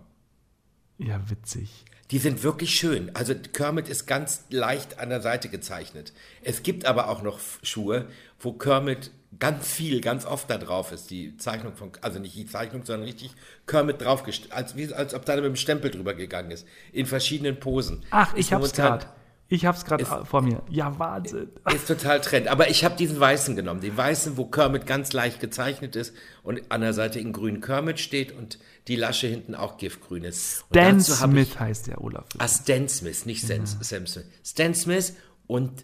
Ja, 0.98 1.30
witzig. 1.30 1.86
Die 2.12 2.18
sind 2.18 2.42
wirklich 2.44 2.76
schön. 2.76 3.16
Also 3.16 3.36
Kermit 3.36 3.88
ist 3.88 4.08
ganz 4.08 4.46
leicht 4.50 5.00
an 5.00 5.10
der 5.10 5.22
Seite 5.22 5.48
gezeichnet. 5.50 6.12
Es 6.42 6.64
gibt 6.64 6.86
aber 6.86 7.08
auch 7.10 7.22
noch 7.22 7.40
Schuhe, 7.62 8.08
wo 8.40 8.54
Kermit 8.54 9.12
ganz 9.38 9.68
viel, 9.72 10.02
ganz 10.02 10.26
oft 10.26 10.50
da 10.50 10.58
drauf 10.58 10.92
ist. 10.92 11.12
Die 11.12 11.38
Zeichnung 11.38 11.76
von, 11.76 11.92
also 12.02 12.18
nicht 12.20 12.36
die 12.36 12.48
Zeichnung, 12.48 12.84
sondern 12.84 13.06
richtig 13.08 13.36
Kermit 13.68 14.02
draufgestellt. 14.02 14.52
Als, 14.52 14.74
als 14.92 15.14
ob 15.14 15.26
da 15.26 15.36
mit 15.36 15.46
dem 15.46 15.56
Stempel 15.56 15.92
drüber 15.92 16.16
gegangen 16.16 16.50
ist. 16.50 16.66
In 16.92 17.06
verschiedenen 17.06 17.60
Posen. 17.60 18.04
Ach, 18.10 18.34
Ist 18.34 18.48
ich 18.48 18.54
hab's 18.54 18.62
momentan- 18.76 19.00
gerade. 19.00 19.19
Ich 19.52 19.66
hab's 19.66 19.84
gerade 19.84 20.06
vor 20.26 20.42
mir. 20.44 20.62
Ja, 20.70 21.00
Wahnsinn. 21.00 21.50
Ist 21.74 21.88
total 21.88 22.22
Trend. 22.22 22.48
Aber 22.48 22.70
ich 22.70 22.86
habe 22.86 22.96
diesen 22.96 23.20
weißen 23.20 23.56
genommen. 23.56 23.82
Den 23.82 23.98
weißen, 23.98 24.38
wo 24.38 24.46
Kermit 24.46 24.86
ganz 24.86 25.12
leicht 25.12 25.40
gezeichnet 25.40 25.96
ist 25.96 26.14
und 26.44 26.62
an 26.72 26.82
der 26.82 26.94
Seite 26.94 27.20
in 27.20 27.34
grün 27.34 27.60
Kermit 27.60 28.00
steht 28.00 28.32
und 28.32 28.60
die 28.88 28.96
Lasche 28.96 29.26
hinten 29.26 29.56
auch 29.56 29.78
giftgrün 29.78 30.24
ist. 30.24 30.66
Ich- 30.72 31.04
Smith 31.06 31.60
heißt 31.60 31.88
der 31.88 32.00
Olaf. 32.04 32.26
Ah, 32.38 32.48
Stan 32.48 32.88
Smith, 32.88 33.26
nicht 33.26 33.42
Sam, 33.46 33.66
Sam 33.66 34.06
Smith. 34.06 34.26
Stan 34.44 34.76
Smith 34.76 35.16
und 35.48 35.84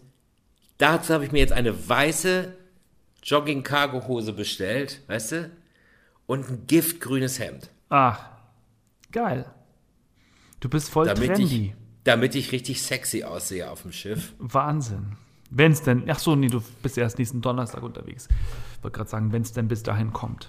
dazu 0.78 1.12
habe 1.12 1.24
ich 1.24 1.32
mir 1.32 1.38
jetzt 1.40 1.52
eine 1.52 1.88
weiße 1.88 2.52
Jogging-Cargo-Hose 3.24 4.32
bestellt, 4.32 5.00
weißt 5.08 5.32
du? 5.32 5.50
Und 6.26 6.48
ein 6.48 6.66
giftgrünes 6.68 7.38
Hemd. 7.40 7.70
Ach, 7.88 8.28
geil. 9.12 9.46
Du 10.60 10.68
bist 10.68 10.88
voll 10.90 11.06
Damit 11.06 11.34
trendy. 11.34 11.74
ich, 11.76 11.85
damit 12.06 12.34
ich 12.34 12.52
richtig 12.52 12.82
sexy 12.82 13.24
aussehe 13.24 13.70
auf 13.70 13.82
dem 13.82 13.92
Schiff. 13.92 14.32
Wahnsinn. 14.38 15.16
Wenn's 15.50 15.82
denn, 15.82 16.04
ach 16.08 16.18
so, 16.18 16.36
nee, 16.36 16.48
du 16.48 16.62
bist 16.82 16.98
erst 16.98 17.18
nächsten 17.18 17.40
Donnerstag 17.40 17.82
unterwegs. 17.82 18.28
Ich 18.76 18.84
wollte 18.84 18.96
gerade 18.96 19.10
sagen, 19.10 19.32
wenn's 19.32 19.52
denn 19.52 19.68
bis 19.68 19.82
dahin 19.82 20.12
kommt. 20.12 20.48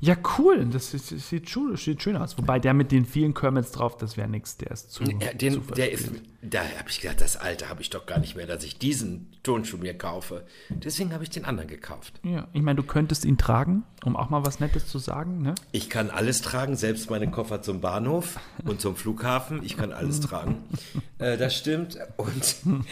Ja, 0.00 0.16
cool. 0.38 0.66
Das, 0.72 0.94
ist- 0.94 1.12
das 1.12 1.28
sieht, 1.28 1.48
schön, 1.48 1.76
sieht 1.76 2.02
schön 2.02 2.16
aus. 2.16 2.36
Wobei 2.38 2.58
der 2.58 2.74
mit 2.74 2.90
den 2.90 3.04
vielen 3.06 3.34
Kermits 3.34 3.70
drauf, 3.70 3.96
das 3.96 4.16
wäre 4.16 4.28
nix. 4.28 4.56
Der 4.56 4.72
ist 4.72 4.90
zu. 4.90 5.04
Ja, 5.04 5.32
den, 5.32 5.52
zu 5.54 5.60
der 5.74 5.92
ist, 5.92 6.10
da 6.42 6.60
habe 6.78 6.88
ich 6.90 7.00
gedacht, 7.00 7.20
das 7.20 7.36
Alter 7.36 7.68
habe 7.68 7.80
ich 7.80 7.88
doch 7.90 8.04
gar 8.06 8.18
nicht 8.18 8.34
mehr, 8.34 8.46
dass 8.46 8.64
ich 8.64 8.78
diesen 8.78 9.30
Turnschuh 9.44 9.76
mir 9.76 9.96
kaufe. 9.96 10.44
Deswegen 10.70 11.12
habe 11.12 11.22
ich 11.22 11.30
den 11.30 11.44
anderen 11.44 11.68
gekauft. 11.68 12.14
Ja, 12.24 12.48
ich 12.52 12.62
meine, 12.62 12.76
du 12.76 12.82
könntest 12.82 13.24
ihn 13.24 13.38
tragen, 13.38 13.84
um 14.04 14.16
auch 14.16 14.28
mal 14.28 14.44
was 14.44 14.58
Nettes 14.58 14.88
zu 14.88 14.98
sagen, 14.98 15.40
ne? 15.42 15.54
Ich 15.70 15.88
kann 15.88 16.10
alles 16.10 16.42
tragen, 16.42 16.74
selbst 16.76 17.08
meine 17.10 17.30
Koffer 17.30 17.62
zum 17.62 17.80
Bahnhof 17.80 18.40
und 18.64 18.80
zum 18.80 18.96
Flughafen. 18.96 19.62
Ich 19.62 19.76
kann 19.76 19.92
alles 19.92 20.20
tragen. 20.20 20.64
Äh, 21.18 21.36
das 21.36 21.54
stimmt. 21.56 21.96
Und 22.16 22.56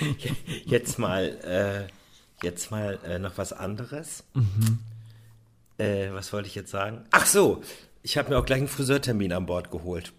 jetzt 0.65 0.99
mal, 1.01 1.89
äh, 1.91 2.47
jetzt 2.47 2.71
mal 2.71 2.99
äh, 3.05 3.19
noch 3.19 3.37
was 3.37 3.53
anderes. 3.53 4.23
Äh, 5.79 6.13
was 6.13 6.33
wollte 6.33 6.49
ich 6.49 6.55
jetzt 6.57 6.71
sagen? 6.71 7.05
Ach 7.13 7.25
so, 7.25 7.63
ich 8.03 8.19
habe 8.19 8.31
mir 8.31 8.39
auch 8.39 8.45
gleich 8.45 8.59
einen 8.59 8.69
Friseurtermin 8.69 9.33
an 9.33 9.47
Bord 9.47 9.71
geholt. 9.71 10.13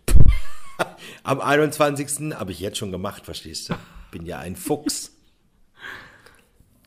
Am 1.24 1.42
21. 1.42 2.34
habe 2.34 2.52
ich 2.52 2.60
jetzt 2.60 2.78
schon 2.78 2.92
gemacht, 2.92 3.26
verstehst 3.26 3.70
du? 3.70 3.76
Bin 4.12 4.26
ja 4.26 4.40
ein 4.40 4.56
Fuchs. 4.56 5.12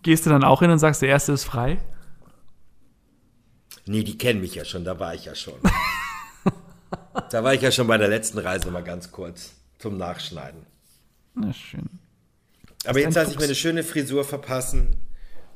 Gehst 0.02 0.26
du 0.26 0.30
dann 0.30 0.42
auch 0.42 0.60
hin 0.60 0.70
und 0.70 0.78
sagst, 0.78 1.02
der 1.02 1.10
erste 1.10 1.32
ist 1.32 1.44
frei? 1.44 1.78
Nee, 3.84 4.04
die 4.04 4.16
kennen 4.16 4.40
mich 4.40 4.54
ja 4.54 4.64
schon, 4.64 4.84
da 4.84 4.98
war 4.98 5.14
ich 5.14 5.26
ja 5.26 5.34
schon. 5.34 5.54
da 7.30 7.44
war 7.44 7.54
ich 7.54 7.62
ja 7.62 7.70
schon 7.70 7.86
bei 7.86 7.98
der 7.98 8.08
letzten 8.08 8.38
Reise 8.38 8.70
mal 8.70 8.82
ganz 8.82 9.12
kurz 9.12 9.52
zum 9.78 9.98
Nachschneiden. 9.98 10.66
Na 11.34 11.52
schön. 11.52 11.88
Aber 12.84 13.00
jetzt 13.00 13.14
lasse 13.14 13.32
ich 13.32 13.38
mir 13.38 13.44
eine 13.44 13.54
schöne 13.54 13.84
Frisur 13.84 14.24
verpassen 14.24 14.96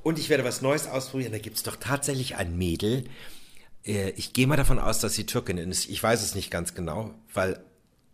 und 0.07 0.21
ich 0.21 0.29
werde 0.29 0.45
was 0.45 0.63
Neues 0.63 0.87
ausprobieren. 0.87 1.33
Da 1.33 1.39
gibt 1.39 1.57
es 1.57 1.65
doch 1.65 1.75
tatsächlich 1.75 2.37
ein 2.37 2.57
Mädel. 2.57 3.07
Äh, 3.85 4.11
Ich 4.11 4.33
gehe 4.33 4.47
mal 4.47 4.55
davon 4.57 4.79
aus, 4.79 5.01
dass 5.01 5.15
sie 5.15 5.27
Türkin 5.27 5.59
ist. 5.59 5.89
Ich 5.89 6.01
weiß 6.01 6.23
es 6.23 6.37
nicht 6.37 6.49
ganz 6.49 6.75
genau, 6.75 7.13
weil 7.35 7.59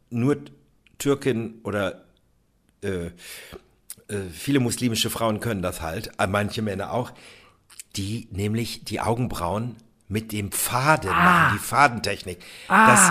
nur 0.09 0.39
Türkin 0.97 1.61
oder 1.65 2.07
äh, 2.83 3.09
äh, 3.09 3.11
viele 4.33 4.59
muslimische 4.61 5.11
Frauen 5.11 5.41
können 5.41 5.61
das 5.61 5.83
halt, 5.83 6.13
äh, 6.19 6.27
manche 6.27 6.63
Männer 6.63 6.93
auch, 6.95 7.13
die 7.95 8.27
nämlich 8.31 8.85
die 8.87 9.01
Augenbrauen 9.01 9.77
mit 10.09 10.33
dem 10.33 10.51
Faden 10.51 11.11
machen, 11.11 11.59
die 11.59 11.63
Fadentechnik. 11.63 12.39
Das, 12.69 13.11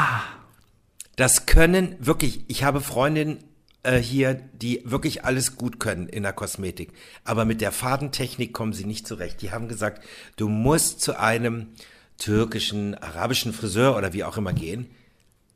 das 1.17 1.46
können 1.46 1.96
wirklich, 2.00 2.46
ich 2.48 2.63
habe 2.63 2.82
Freundinnen 2.82 3.44
äh, 3.84 3.98
hier, 3.98 4.36
die 4.36 4.82
wirklich 4.86 5.26
alles 5.26 5.56
gut 5.56 5.80
können 5.80 6.08
in 6.08 6.24
der 6.24 6.34
Kosmetik, 6.34 6.94
aber 7.24 7.46
mit 7.46 7.62
der 7.62 7.72
Fadentechnik 7.72 8.54
kommen 8.54 8.74
sie 8.74 8.86
nicht 8.86 9.08
zurecht. 9.08 9.41
Die 9.41 9.52
haben 9.52 9.67
gesagt, 9.67 10.04
du 10.36 10.50
musst 10.50 11.02
zu 11.02 11.20
einem 11.20 11.70
türkischen, 12.17 12.96
arabischen 12.96 13.54
Friseur 13.54 13.98
oder 13.98 14.13
wie 14.13 14.24
auch 14.24 14.38
immer 14.38 14.54
gehen, 14.54 14.88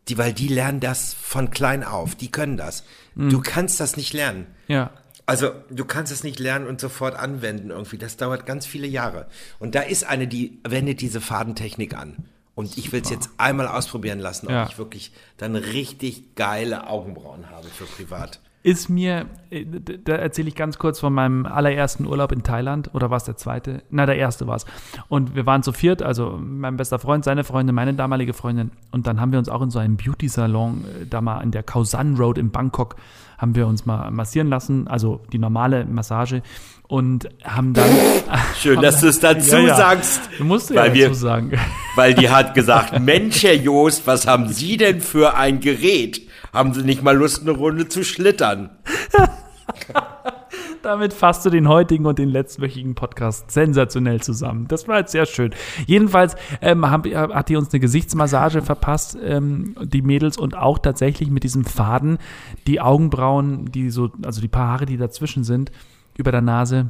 die, 0.08 0.18
weil 0.18 0.34
die 0.34 0.48
lernen 0.48 0.80
das 0.80 1.14
von 1.14 1.50
klein 1.50 1.84
auf, 1.84 2.16
die 2.16 2.32
können 2.32 2.58
das. 2.58 2.84
Du 3.16 3.42
kannst 3.42 3.80
das 3.80 3.98
nicht 3.98 4.14
lernen. 4.14 4.46
Ja. 4.68 4.92
Also 5.26 5.52
du 5.72 5.86
kannst 5.86 6.12
es 6.12 6.24
nicht 6.24 6.40
lernen 6.40 6.68
und 6.68 6.80
sofort 6.80 7.16
anwenden 7.16 7.72
irgendwie. 7.72 7.98
Das 7.98 8.18
dauert 8.18 8.46
ganz 8.46 8.66
viele 8.66 8.88
Jahre. 8.88 9.28
Und 9.58 9.74
da 9.74 9.82
ist 9.82 10.04
eine, 10.04 10.28
die 10.28 10.60
wendet 10.68 11.02
diese 11.02 11.22
Fadentechnik 11.22 11.96
an. 11.98 12.26
Und 12.56 12.78
ich 12.78 12.92
will 12.94 13.02
es 13.02 13.10
jetzt 13.10 13.30
einmal 13.38 13.68
ausprobieren 13.68 14.20
lassen, 14.20 14.48
ob 14.48 14.52
Ja. 14.54 14.66
ich 14.68 14.78
wirklich 14.78 15.12
dann 15.38 15.56
richtig 15.58 16.36
geile 16.36 16.88
Augenbrauen 16.88 17.50
habe 17.50 17.68
für 17.68 17.84
privat. 17.86 18.40
Ist 18.66 18.90
mir, 18.90 19.28
äh, 19.52 19.64
da 19.64 20.14
erzähle 20.14 20.48
ich 20.48 20.56
ganz 20.56 20.80
kurz 20.80 21.00
von 21.00 21.14
meinem 21.14 21.46
allerersten 21.46 22.08
Urlaub 22.08 22.32
in 22.32 22.42
Thailand. 22.42 22.90
Oder 22.96 23.12
war 23.12 23.18
es 23.18 23.24
der 23.24 23.38
zweite? 23.38 23.84
Na, 23.92 24.08
der 24.08 24.18
erste 24.18 24.48
war 24.48 24.56
es. 24.56 24.66
Und 25.08 25.36
wir 25.36 25.46
waren 25.46 25.62
zu 25.62 25.72
viert, 25.72 26.02
also 26.02 26.40
mein 26.42 26.76
bester 26.76 26.98
Freund, 26.98 27.24
seine 27.24 27.44
Freundin, 27.44 27.76
meine 27.76 27.94
damalige 27.94 28.34
Freundin. 28.34 28.72
Und 28.90 29.06
dann 29.06 29.22
haben 29.22 29.32
wir 29.32 29.38
uns 29.38 29.50
auch 29.50 29.62
in 29.62 29.70
so 29.70 29.78
einem 29.78 29.98
Beauty-Salon, 29.98 30.84
äh, 30.84 31.06
da 31.06 31.22
mal 31.22 31.42
in 31.42 31.52
der 31.52 31.62
Khao 31.62 31.84
San 31.84 32.16
Road 32.16 32.40
in 32.40 32.50
Bangkok, 32.50 32.96
haben 33.38 33.54
wir 33.54 33.68
uns 33.68 33.86
mal 33.86 34.10
massieren 34.10 34.50
lassen, 34.50 34.88
also 34.88 35.22
die 35.32 35.38
normale 35.38 35.86
Massage. 35.86 36.42
Und 36.88 37.30
haben 37.44 37.76
dann. 37.76 37.90
Schön, 38.60 38.82
dass 38.82 39.00
du 39.00 39.10
es 39.10 39.20
dazu 39.20 39.58
Ja, 39.58 39.62
ja. 39.62 39.76
sagst. 39.76 40.22
Du 40.40 40.44
musst 40.44 40.72
ja 40.72 40.78
weil, 40.78 40.90
dazu 40.90 41.00
wir, 41.02 41.14
sagen. 41.14 41.52
weil 41.96 42.16
die 42.16 42.32
hat 42.32 42.56
gesagt, 42.56 43.00
Mensch, 43.00 43.44
Herr 43.44 43.54
Joost, 43.54 44.08
was 44.08 44.26
haben 44.26 44.48
Sie 44.48 44.78
denn 44.78 45.02
für 45.02 45.38
ein 45.38 45.60
Gerät? 45.60 46.25
Haben 46.56 46.74
Sie 46.74 46.84
nicht 46.84 47.04
mal 47.04 47.18
Lust, 47.18 47.42
eine 47.42 47.52
Runde 47.52 47.90
zu 47.90 48.06
schlittern? 48.06 48.70
Damit 50.84 51.12
fasst 51.12 51.46
du 51.46 51.50
den 51.50 51.68
heutigen 51.68 52.06
und 52.06 52.18
den 52.18 52.30
letztwöchigen 52.30 52.96
Podcast 52.96 53.52
sensationell 53.52 54.22
zusammen. 54.22 54.66
Das 54.70 54.88
war 54.88 55.00
jetzt 55.00 55.12
sehr 55.12 55.26
schön. 55.26 55.54
Jedenfalls 55.86 56.38
ähm, 56.62 56.90
haben, 56.90 57.14
hat 57.14 57.50
die 57.50 57.58
uns 57.58 57.74
eine 57.74 57.82
Gesichtsmassage 57.82 58.62
verpasst, 58.62 59.18
ähm, 59.22 59.76
die 59.82 60.02
Mädels, 60.02 60.38
und 60.38 60.56
auch 60.56 60.80
tatsächlich 60.80 61.30
mit 61.30 61.44
diesem 61.44 61.66
Faden 61.66 62.20
die 62.68 62.80
Augenbrauen, 62.80 63.70
die 63.74 63.90
so, 63.90 64.14
also 64.24 64.40
die 64.40 64.48
paar 64.48 64.70
Haare, 64.70 64.86
die 64.86 64.96
dazwischen 64.96 65.44
sind, 65.44 65.74
über 66.16 66.32
der 66.32 66.42
Nase, 66.42 66.90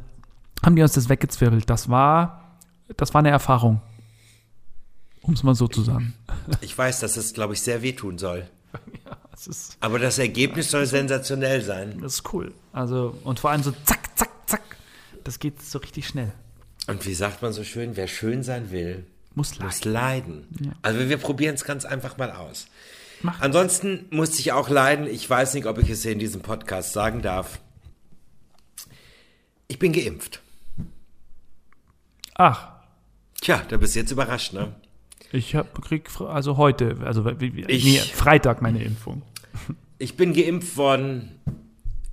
haben 0.63 0.75
die 0.75 0.83
uns 0.83 0.93
das 0.93 1.09
weggezwirbelt. 1.09 1.67
Das 1.71 1.89
war, 1.89 2.59
das 2.97 3.15
war 3.15 3.19
eine 3.19 3.31
Erfahrung. 3.31 3.81
Um 5.23 5.33
es 5.33 5.41
mal 5.41 5.55
so 5.55 5.67
zu 5.67 5.81
sagen. 5.81 6.13
Ich 6.61 6.77
weiß, 6.77 6.99
dass 6.99 7.17
es, 7.17 7.33
glaube 7.33 7.53
ich, 7.53 7.61
sehr 7.61 7.81
wehtun 7.81 8.19
soll. 8.19 8.47
Das 9.35 9.47
ist, 9.47 9.77
Aber 9.81 9.99
das 9.99 10.17
Ergebnis 10.17 10.71
soll 10.71 10.85
sensationell 10.85 11.61
sein. 11.61 11.99
das 12.01 12.15
ist 12.15 12.33
cool. 12.33 12.53
Also, 12.71 13.17
und 13.25 13.39
vor 13.39 13.51
allem 13.51 13.63
so 13.63 13.71
zack, 13.83 14.17
zack, 14.17 14.29
zack. 14.45 14.77
Das 15.25 15.39
geht 15.39 15.61
so 15.61 15.79
richtig 15.79 16.07
schnell. 16.07 16.31
Und 16.87 17.05
wie 17.05 17.13
sagt 17.13 17.41
man 17.41 17.51
so 17.51 17.63
schön, 17.65 17.97
wer 17.97 18.07
schön 18.07 18.43
sein 18.43 18.71
will, 18.71 19.05
Muss 19.33 19.59
muss 19.59 19.83
leiden. 19.83 20.47
leiden. 20.53 20.75
Also 20.83 20.99
wir 21.09 21.17
probieren 21.17 21.55
es 21.55 21.65
ganz 21.65 21.83
einfach 21.83 22.17
mal 22.17 22.31
aus. 22.31 22.67
Mach. 23.23 23.41
Ansonsten 23.41 24.05
musste 24.11 24.39
ich 24.39 24.51
auch 24.53 24.69
leiden. 24.69 25.05
Ich 25.07 25.29
weiß 25.29 25.53
nicht, 25.55 25.65
ob 25.65 25.79
ich 25.79 25.89
es 25.89 26.03
hier 26.03 26.11
in 26.13 26.19
diesem 26.19 26.41
Podcast 26.41 26.93
sagen 26.93 27.21
darf. 27.21 27.59
Ich 29.67 29.79
bin 29.79 29.91
geimpft. 29.93 30.41
Ach, 32.35 32.71
Tja, 33.41 33.61
da 33.67 33.77
bist 33.77 33.95
du 33.95 33.99
jetzt 33.99 34.11
überrascht, 34.11 34.53
ne? 34.53 34.73
Ich 35.35 35.53
hab, 35.53 35.81
krieg 35.81 36.09
also 36.21 36.55
heute, 36.55 36.95
also 37.03 37.29
Ich- 37.67 37.83
nee, 37.83 37.97
Freitag 37.99 38.61
meine 38.61 38.81
Impfung. 38.81 39.21
Ich 39.97 40.15
bin 40.15 40.33
geimpft 40.33 40.77
worden 40.77 41.31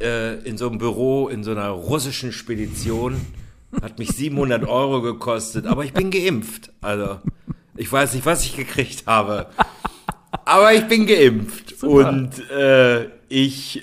äh, 0.00 0.38
in 0.40 0.58
so 0.58 0.68
einem 0.68 0.78
Büro, 0.78 1.28
in 1.28 1.44
so 1.44 1.52
einer 1.52 1.68
russischen 1.68 2.32
Spedition. 2.32 3.20
Hat 3.80 3.98
mich 3.98 4.10
700 4.10 4.64
Euro 4.68 5.00
gekostet, 5.02 5.66
aber 5.66 5.84
ich 5.84 5.92
bin 5.92 6.10
geimpft. 6.10 6.72
Also, 6.80 7.20
ich 7.76 7.90
weiß 7.90 8.14
nicht, 8.14 8.26
was 8.26 8.44
ich 8.44 8.56
gekriegt 8.56 9.04
habe. 9.06 9.46
Aber 10.44 10.74
ich 10.74 10.86
bin 10.88 11.06
geimpft. 11.06 11.78
Super. 11.78 12.08
Und 12.08 12.50
äh, 12.50 13.08
ich, 13.28 13.82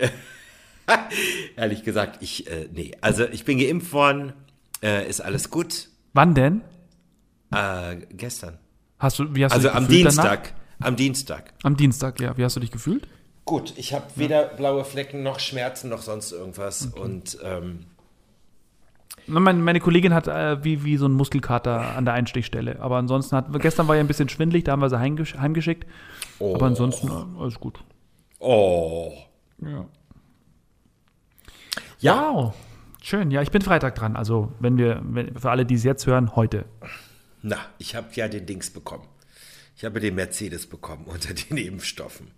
ehrlich 1.56 1.84
gesagt, 1.84 2.22
ich, 2.22 2.46
äh, 2.48 2.68
nee. 2.74 2.92
Also, 3.02 3.26
ich 3.26 3.46
bin 3.46 3.58
geimpft 3.58 3.94
worden. 3.94 4.34
Äh, 4.84 5.10
ist 5.10 5.22
alles 5.22 5.50
gut. 5.50 5.88
Wann 6.14 6.36
denn? 6.36 6.62
Äh, 7.52 7.98
gestern. 8.12 8.58
Hast 9.00 9.20
du, 9.20 9.34
wie 9.36 9.46
hast 9.46 9.54
Also 9.54 9.70
du 9.70 9.74
dich 9.74 9.78
am 9.78 9.88
gefühlt 9.88 10.06
danach? 10.18 10.24
Dienstag. 10.36 10.54
Am 10.82 10.96
Dienstag. 10.96 11.54
Am 11.64 11.76
Dienstag, 11.78 12.20
ja. 12.22 12.38
Wie 12.38 12.44
hast 12.44 12.56
du 12.56 12.60
dich 12.60 12.72
gefühlt? 12.72 13.08
Gut, 13.46 13.74
ich 13.78 13.94
habe 13.94 14.06
weder 14.16 14.44
blaue 14.46 14.86
Flecken 14.86 15.24
noch 15.24 15.40
Schmerzen 15.40 15.90
noch 15.90 16.02
sonst 16.02 16.32
irgendwas. 16.32 16.86
Und 16.86 17.38
ähm, 17.44 17.86
Meine, 19.26 19.60
meine 19.60 19.80
Kollegin 19.80 20.14
hat 20.14 20.28
äh, 20.28 20.64
wie, 20.64 20.84
wie 20.84 20.98
so 20.98 21.08
ein 21.08 21.14
Muskelkater 21.14 21.96
an 21.96 22.06
der 22.06 22.14
Einstichstelle. 22.14 22.80
Aber 22.82 22.98
ansonsten 22.98 23.36
hat, 23.36 23.48
gestern 23.62 23.88
war 23.88 23.96
ja 23.96 24.02
ein 24.02 24.08
bisschen 24.08 24.30
schwindelig, 24.30 24.66
da 24.66 24.74
haben 24.74 24.82
wir 24.82 24.90
sie 24.90 25.00
heimgesch 25.00 25.36
heimgeschickt. 25.36 25.86
Aber 26.40 26.66
ansonsten 26.68 27.08
äh, 27.08 27.40
alles 27.42 27.60
gut. 27.60 27.80
oh. 28.40 29.14
Ja. 29.62 29.86
Ja, 32.00 32.32
Wow. 32.34 32.54
Schön, 33.02 33.32
ja, 33.32 33.42
ich 33.42 33.52
bin 33.52 33.62
Freitag 33.62 33.96
dran. 33.96 34.16
Also, 34.16 34.52
wenn 34.60 34.78
wir, 34.78 35.02
wenn, 35.04 35.38
für 35.38 35.50
alle, 35.52 35.66
die 35.66 35.76
es 35.76 35.84
jetzt 35.84 36.06
hören, 36.06 36.36
heute. 36.36 36.66
Na, 37.42 37.58
ich 37.78 37.96
habe 37.96 38.08
ja 38.14 38.28
den 38.28 38.46
Dings 38.46 38.70
bekommen. 38.70 39.08
Ich 39.76 39.86
habe 39.86 40.00
den 40.00 40.16
Mercedes 40.16 40.68
bekommen 40.68 41.06
unter 41.08 41.34
den 41.34 41.58
Impfstoffen. 41.58 42.32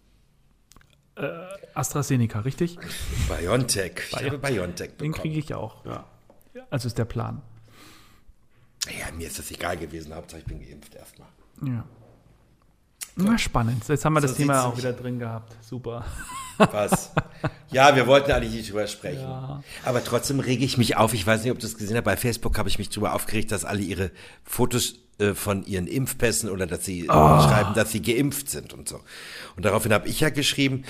AstraZeneca, 1.73 2.39
richtig? 2.39 2.77
BioNTech. 3.27 3.93
Ich 4.11 4.15
habe 4.23 4.37
BioNTech 4.39 4.91
Den 4.91 4.97
bekommen. 4.97 5.13
kriege 5.13 5.39
ich 5.39 5.53
auch. 5.53 5.85
Ja. 5.85 6.07
Also 6.69 6.87
ist 6.87 6.97
der 6.97 7.05
Plan. 7.05 7.41
Ja, 8.97 9.11
mir 9.11 9.27
ist 9.27 9.37
das 9.37 9.51
egal 9.51 9.77
gewesen. 9.77 10.13
Hauptsache 10.15 10.39
ich 10.41 10.45
bin 10.47 10.59
geimpft 10.59 10.95
erstmal. 10.95 11.27
Ja. 11.63 11.85
Na, 13.15 13.37
spannend. 13.37 13.87
Jetzt 13.87 14.05
haben 14.05 14.13
wir 14.13 14.21
das 14.21 14.31
So 14.31 14.37
Thema 14.37 14.53
sieht's 14.61 14.65
auch 14.73 14.77
wieder 14.77 14.93
drin 14.93 15.19
gehabt. 15.19 15.53
Super. 15.61 16.05
Was? 16.57 17.11
ja, 17.71 17.95
wir 17.95 18.07
wollten 18.07 18.31
eigentlich 18.31 18.53
nicht 18.53 18.69
drüber 18.69 18.87
sprechen. 18.87 19.25
Aber 19.83 20.03
trotzdem 20.03 20.39
rege 20.39 20.63
ich 20.63 20.77
mich 20.77 20.95
auf. 20.97 21.13
Ich 21.13 21.25
weiß 21.25 21.43
nicht, 21.43 21.51
ob 21.51 21.59
du 21.59 21.65
es 21.65 21.77
gesehen 21.77 21.95
hast. 21.97 22.03
Bei 22.03 22.17
Facebook 22.17 22.57
habe 22.57 22.69
ich 22.69 22.77
mich 22.79 22.89
drüber 22.89 23.13
aufgeregt, 23.13 23.51
dass 23.51 23.65
alle 23.65 23.81
ihre 23.81 24.11
Fotos 24.43 24.95
äh, 25.17 25.33
von 25.33 25.65
ihren 25.65 25.87
Impfpässen 25.87 26.49
oder 26.49 26.67
dass 26.67 26.85
sie 26.85 27.01
äh, 27.01 27.07
schreiben, 27.07 27.73
dass 27.73 27.91
sie 27.91 28.01
geimpft 28.01 28.49
sind 28.49 28.73
und 28.73 28.87
so. 28.87 28.99
Und 29.55 29.65
daraufhin 29.65 29.93
habe 29.93 30.07
ich 30.07 30.19
ja 30.19 30.29
geschrieben, 30.29 30.83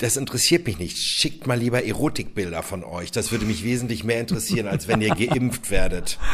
das 0.00 0.16
interessiert 0.16 0.66
mich 0.66 0.78
nicht. 0.78 0.96
Schickt 0.98 1.46
mal 1.46 1.58
lieber 1.58 1.84
Erotikbilder 1.84 2.62
von 2.62 2.84
euch. 2.84 3.12
Das 3.12 3.32
würde 3.32 3.44
mich 3.44 3.64
wesentlich 3.64 4.02
mehr 4.04 4.20
interessieren, 4.20 4.66
als 4.66 4.88
wenn 4.88 5.00
ihr 5.00 5.14
geimpft 5.14 5.70
werdet. 5.70 6.18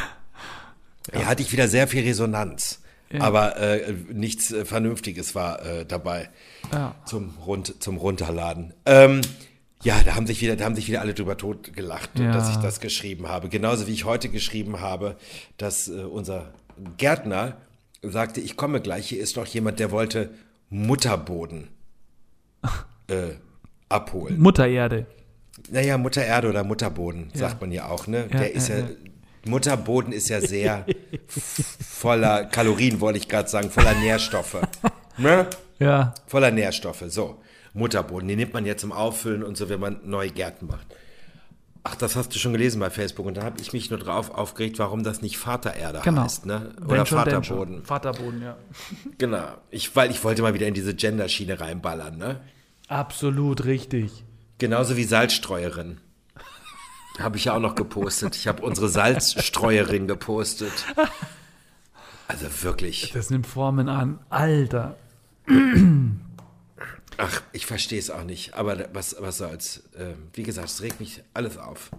Ja, 1.12 1.26
hatte 1.26 1.42
ich 1.42 1.50
wieder 1.50 1.66
sehr 1.66 1.88
viel 1.88 2.04
Resonanz. 2.04 2.80
Aber 3.20 3.56
äh, 3.58 3.92
nichts 4.12 4.52
äh, 4.52 4.64
Vernünftiges 4.64 5.34
war 5.34 5.64
äh, 5.64 5.84
dabei 5.86 6.30
Ja. 6.72 6.94
zum, 7.04 7.34
Rund, 7.44 7.82
zum 7.82 7.96
Runterladen. 7.96 8.74
Ähm, 8.86 9.20
ja, 9.82 10.00
da 10.04 10.14
haben 10.14 10.26
sich 10.26 10.40
wieder, 10.40 10.54
da 10.56 10.64
haben 10.64 10.76
sich 10.76 10.86
wieder 10.88 11.00
alle 11.00 11.12
drüber 11.14 11.36
totgelacht, 11.36 12.18
Ja. 12.18 12.32
dass 12.32 12.50
ich 12.50 12.56
das 12.56 12.80
geschrieben 12.80 13.28
habe. 13.28 13.48
Genauso 13.48 13.86
wie 13.86 13.92
ich 13.92 14.04
heute 14.04 14.28
geschrieben 14.28 14.80
habe, 14.80 15.16
dass 15.56 15.88
äh, 15.88 16.02
unser 16.04 16.52
Gärtner 16.98 17.56
sagte, 18.02 18.40
ich 18.40 18.56
komme 18.56 18.80
gleich, 18.80 19.08
hier 19.08 19.20
ist 19.20 19.36
noch 19.36 19.46
jemand, 19.46 19.78
der 19.80 19.90
wollte 19.90 20.30
Mutterboden 20.70 21.68
äh, 23.08 23.30
abholen. 23.88 24.38
Mutter 24.40 24.66
Erde. 24.66 25.06
Naja, 25.70 25.98
Mutter 25.98 26.24
Erde 26.24 26.48
oder 26.48 26.64
Mutterboden, 26.64 27.30
sagt 27.34 27.60
man 27.60 27.70
ja 27.72 27.88
auch, 27.88 28.06
ne? 28.06 28.28
Ja, 28.32 28.38
Der 28.38 28.52
ist 28.54 28.68
ja, 28.68 28.76
ja, 28.78 28.80
ja. 28.82 28.90
Mutterboden 29.44 30.12
ist 30.12 30.28
ja 30.28 30.40
sehr 30.40 30.86
voller 31.80 32.44
Kalorien, 32.44 33.00
wollte 33.00 33.18
ich 33.18 33.28
gerade 33.28 33.48
sagen, 33.48 33.70
voller 33.70 33.94
Nährstoffe. 33.94 34.56
Ne? 35.18 35.46
Ja. 35.78 36.14
Voller 36.26 36.50
Nährstoffe, 36.50 37.04
so. 37.08 37.40
Mutterboden. 37.74 38.28
Den 38.28 38.38
nimmt 38.38 38.54
man 38.54 38.66
ja 38.66 38.76
zum 38.76 38.92
Auffüllen 38.92 39.42
und 39.42 39.56
so, 39.56 39.68
wenn 39.68 39.80
man 39.80 40.00
neue 40.04 40.30
Gärten 40.30 40.66
macht. 40.66 40.86
Ach, 41.84 41.96
das 41.96 42.14
hast 42.14 42.32
du 42.34 42.38
schon 42.38 42.52
gelesen 42.52 42.78
bei 42.80 42.90
Facebook. 42.90 43.26
Und 43.26 43.36
da 43.36 43.42
habe 43.42 43.60
ich 43.60 43.72
mich 43.72 43.90
nur 43.90 43.98
drauf 43.98 44.30
aufgeregt, 44.30 44.78
warum 44.78 45.02
das 45.02 45.20
nicht 45.22 45.36
Vatererde 45.38 46.00
Genau. 46.04 46.22
heißt, 46.22 46.46
ne? 46.46 46.74
Oder 46.86 47.04
schon. 47.06 47.18
Vaterboden. 47.18 47.84
Vaterboden, 47.84 48.42
ja. 48.42 48.56
Genau. 49.18 49.44
Ich, 49.70 49.96
weil 49.96 50.10
ich 50.12 50.22
wollte 50.22 50.42
mal 50.42 50.54
wieder 50.54 50.68
in 50.68 50.74
diese 50.74 50.94
Gender-Schiene 50.94 51.58
reinballern, 51.58 52.16
ne? 52.18 52.40
Absolut 52.88 53.64
richtig. 53.64 54.22
Genauso 54.58 54.96
wie 54.96 55.04
Salzstreuerin. 55.04 55.98
Habe 57.18 57.36
ich 57.36 57.44
ja 57.44 57.54
auch 57.54 57.60
noch 57.60 57.74
gepostet. 57.74 58.36
Ich 58.36 58.46
habe 58.48 58.62
unsere 58.62 58.88
Salzstreuerin 58.88 60.06
gepostet. 60.06 60.72
Also 62.28 62.46
wirklich. 62.62 63.12
Das 63.12 63.30
nimmt 63.30 63.46
Formen 63.46 63.88
an. 63.88 64.18
Alter. 64.30 64.96
Ach, 67.18 67.42
ich 67.52 67.66
verstehe 67.66 67.98
es 67.98 68.10
auch 68.10 68.24
nicht. 68.24 68.54
Aber 68.54 68.88
was, 68.94 69.16
was 69.18 69.38
soll's. 69.38 69.82
Ähm, 69.98 70.14
wie 70.32 70.42
gesagt, 70.42 70.68
es 70.68 70.80
regt 70.80 71.00
mich 71.00 71.22
alles 71.34 71.58
auf. 71.58 71.90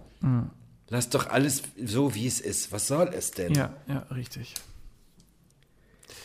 Lass 0.88 1.08
doch 1.08 1.28
alles 1.28 1.62
so, 1.82 2.14
wie 2.14 2.26
es 2.26 2.40
ist. 2.40 2.72
Was 2.72 2.88
soll 2.88 3.08
es 3.14 3.30
denn? 3.30 3.54
Ja, 3.54 3.74
ja, 3.86 4.06
richtig. 4.14 4.54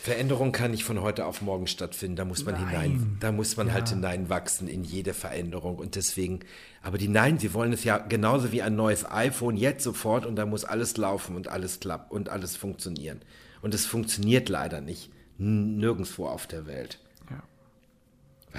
Veränderung 0.09 0.51
kann 0.51 0.71
nicht 0.71 0.85
von 0.85 1.01
heute 1.01 1.27
auf 1.27 1.43
morgen 1.43 1.67
stattfinden. 1.67 2.15
Da 2.15 2.25
muss 2.25 2.43
man 2.43 2.55
Nein. 2.55 2.67
hinein, 2.67 3.17
da 3.19 3.31
muss 3.31 3.57
man 3.57 3.71
halt 3.71 3.89
hineinwachsen 3.89 4.67
in 4.67 4.83
jede 4.83 5.13
Veränderung. 5.13 5.77
Und 5.77 5.93
deswegen, 5.93 6.39
aber 6.81 6.97
die 6.97 7.07
Nein, 7.07 7.37
sie 7.37 7.53
wollen 7.53 7.73
es 7.73 7.83
ja 7.83 7.99
genauso 7.99 8.51
wie 8.51 8.63
ein 8.63 8.75
neues 8.75 9.05
iPhone 9.05 9.55
jetzt 9.55 9.83
sofort 9.83 10.25
und 10.25 10.35
da 10.35 10.47
muss 10.47 10.65
alles 10.65 10.97
laufen 10.97 11.35
und 11.35 11.47
alles 11.47 11.79
klappt 11.79 12.11
und 12.11 12.29
alles 12.29 12.57
funktionieren. 12.57 13.21
Und 13.61 13.75
es 13.75 13.85
funktioniert 13.85 14.49
leider 14.49 14.81
nicht. 14.81 15.11
Nirgendwo 15.37 16.25
auf 16.25 16.47
der 16.47 16.65
Welt. 16.65 16.97
Ja. 17.29 17.43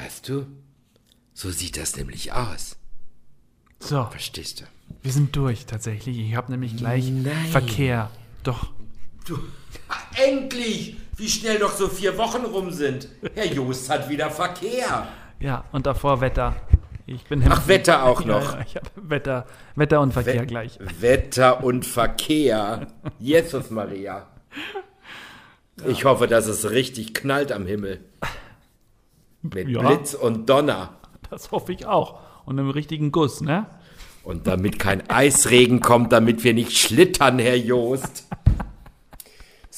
Weißt 0.01 0.29
du? 0.29 0.47
So 1.35 1.51
sieht 1.51 1.77
das 1.77 1.97
nämlich 1.97 2.33
aus. 2.33 2.77
So, 3.81 4.05
Verstehst 4.05 4.61
du? 4.61 4.65
wir 5.03 5.11
sind 5.11 5.35
durch 5.35 5.67
tatsächlich. 5.67 6.17
Ich 6.17 6.37
habe 6.37 6.53
nämlich 6.53 6.77
gleich 6.77 7.11
Nein. 7.11 7.35
Verkehr. 7.51 8.09
Doch. 8.45 8.71
Du, 9.31 9.39
endlich! 10.21 10.97
Wie 11.17 11.29
schnell 11.29 11.61
doch 11.61 11.71
so 11.73 11.87
vier 11.87 12.19
Wochen 12.19 12.45
rum 12.45 12.73
sind. 12.73 13.07
Herr 13.35 13.47
Joost 13.47 13.89
hat 13.89 14.09
wieder 14.09 14.29
Verkehr. 14.29 15.07
Ja, 15.39 15.65
und 15.71 15.87
davor 15.87 16.21
Wetter. 16.21 16.57
Ich 17.07 17.23
bin 17.27 17.45
Ach, 17.49 17.69
Wetter 17.69 18.05
auch 18.07 18.25
noch. 18.25 18.53
Ja, 18.55 18.59
ja, 18.59 18.65
ich 18.67 18.75
habe 18.77 18.89
Wetter, 18.97 19.47
Wetter 19.77 20.01
und 20.01 20.13
Verkehr 20.13 20.41
We- 20.43 20.47
gleich. 20.47 20.79
Wetter 20.99 21.63
und 21.63 21.87
Verkehr. 21.87 22.89
Jesus 23.21 23.71
Maria. 23.71 24.27
Ich 25.87 26.05
hoffe, 26.05 26.27
dass 26.27 26.47
es 26.49 26.69
richtig 26.71 27.15
knallt 27.15 27.53
am 27.53 27.67
Himmel. 27.67 28.01
Mit 29.43 29.69
Ja. 29.69 29.81
Blitz 29.87 30.15
und 30.15 30.49
Donner. 30.51 30.97
Das 31.31 31.53
hoffe 31.53 31.73
ich 31.73 31.87
auch. 31.87 32.19
Und 32.47 32.59
im 32.59 32.71
richtigen 32.71 33.13
Guss, 33.13 33.41
ne? 33.43 33.67
Und 34.25 34.47
damit 34.49 34.79
kein 34.81 35.09
Eisregen 35.09 35.81
kommt, 35.81 36.11
damit 36.13 36.43
wir 36.43 36.53
nicht 36.55 36.77
schlittern, 36.77 37.39
Herr 37.39 37.57
Joost. 37.57 38.27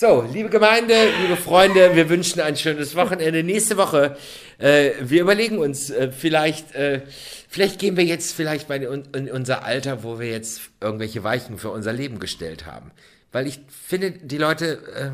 So, 0.03 0.27
liebe 0.33 0.49
Gemeinde, 0.49 0.97
liebe 1.23 1.37
Freunde, 1.37 1.95
wir 1.95 2.09
wünschen 2.09 2.41
ein 2.41 2.57
schönes 2.57 2.97
Wochenende. 2.97 3.45
Nächste 3.45 3.77
Woche, 3.77 4.17
äh, 4.59 4.91
wir 5.01 5.21
überlegen 5.23 5.59
uns, 5.59 5.91
äh, 5.91 6.11
vielleicht, 6.11 6.75
äh, 6.75 7.03
vielleicht 7.49 7.79
gehen 7.79 7.97
wir 7.97 8.05
jetzt 8.05 8.33
vielleicht 8.33 8.69
mal 8.69 8.83
in, 8.83 9.05
in 9.15 9.31
unser 9.31 9.65
Alter, 9.65 10.03
wo 10.03 10.19
wir 10.19 10.29
jetzt 10.29 10.63
irgendwelche 10.81 11.23
Weichen 11.23 11.57
für 11.57 11.71
unser 11.71 11.93
Leben 11.93 12.19
gestellt 12.19 12.67
haben. 12.67 12.91
Weil 13.31 13.47
ich 13.47 13.61
finde, 13.69 14.11
die 14.11 14.39
Leute 14.39 14.83
äh, 14.93 15.11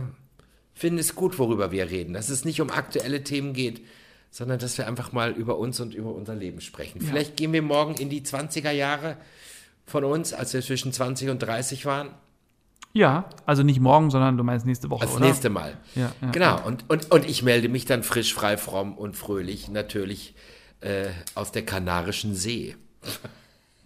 finden 0.73 1.01
es 1.01 1.15
gut, 1.15 1.39
worüber 1.39 1.71
wir 1.71 1.91
reden. 1.91 2.15
Dass 2.15 2.31
es 2.31 2.47
nicht 2.47 2.63
um 2.63 2.71
aktuelle 2.71 3.23
Themen 3.23 3.53
geht, 3.53 3.83
sondern 4.31 4.59
dass 4.59 4.79
wir 4.79 4.87
einfach 4.87 5.13
mal 5.13 5.33
über 5.33 5.59
uns 5.59 5.81
und 5.81 5.93
über 5.93 6.15
unser 6.15 6.35
Leben 6.35 6.63
sprechen. 6.63 7.03
Vielleicht 7.03 7.37
gehen 7.37 7.53
wir 7.53 7.61
morgen 7.61 7.97
in 7.97 8.09
die 8.09 8.23
20er 8.23 8.71
Jahre 8.71 9.19
von 9.85 10.05
uns, 10.05 10.33
als 10.33 10.55
wir 10.55 10.63
zwischen 10.63 10.95
20 10.95 11.29
und 11.29 11.41
30 11.41 11.85
waren. 11.85 12.15
Ja, 12.99 13.27
also 13.47 13.63
nicht 13.63 13.79
morgen, 13.79 14.11
sondern 14.11 14.37
du 14.37 14.43
meinst 14.43 14.67
nächste 14.67 14.91
Woche, 14.91 15.07
Das 15.07 15.15
oder? 15.15 15.27
nächste 15.27 15.51
Mal. 15.51 15.77
Ja, 15.95 16.11
ja. 16.21 16.31
genau. 16.33 16.61
Und, 16.67 16.85
und, 16.91 17.13
und 17.13 17.25
ich 17.31 17.45
melde 17.45 17.69
mich 17.69 17.85
dann 17.85 18.03
frisch, 18.03 18.35
frei, 18.35 18.57
fromm 18.57 18.99
und 18.99 19.15
fröhlich 19.17 19.69
natürlich 19.69 20.35
äh, 20.81 21.07
aus 21.37 21.53
der 21.53 21.65
Kanarischen 21.65 22.35
See. 22.35 22.77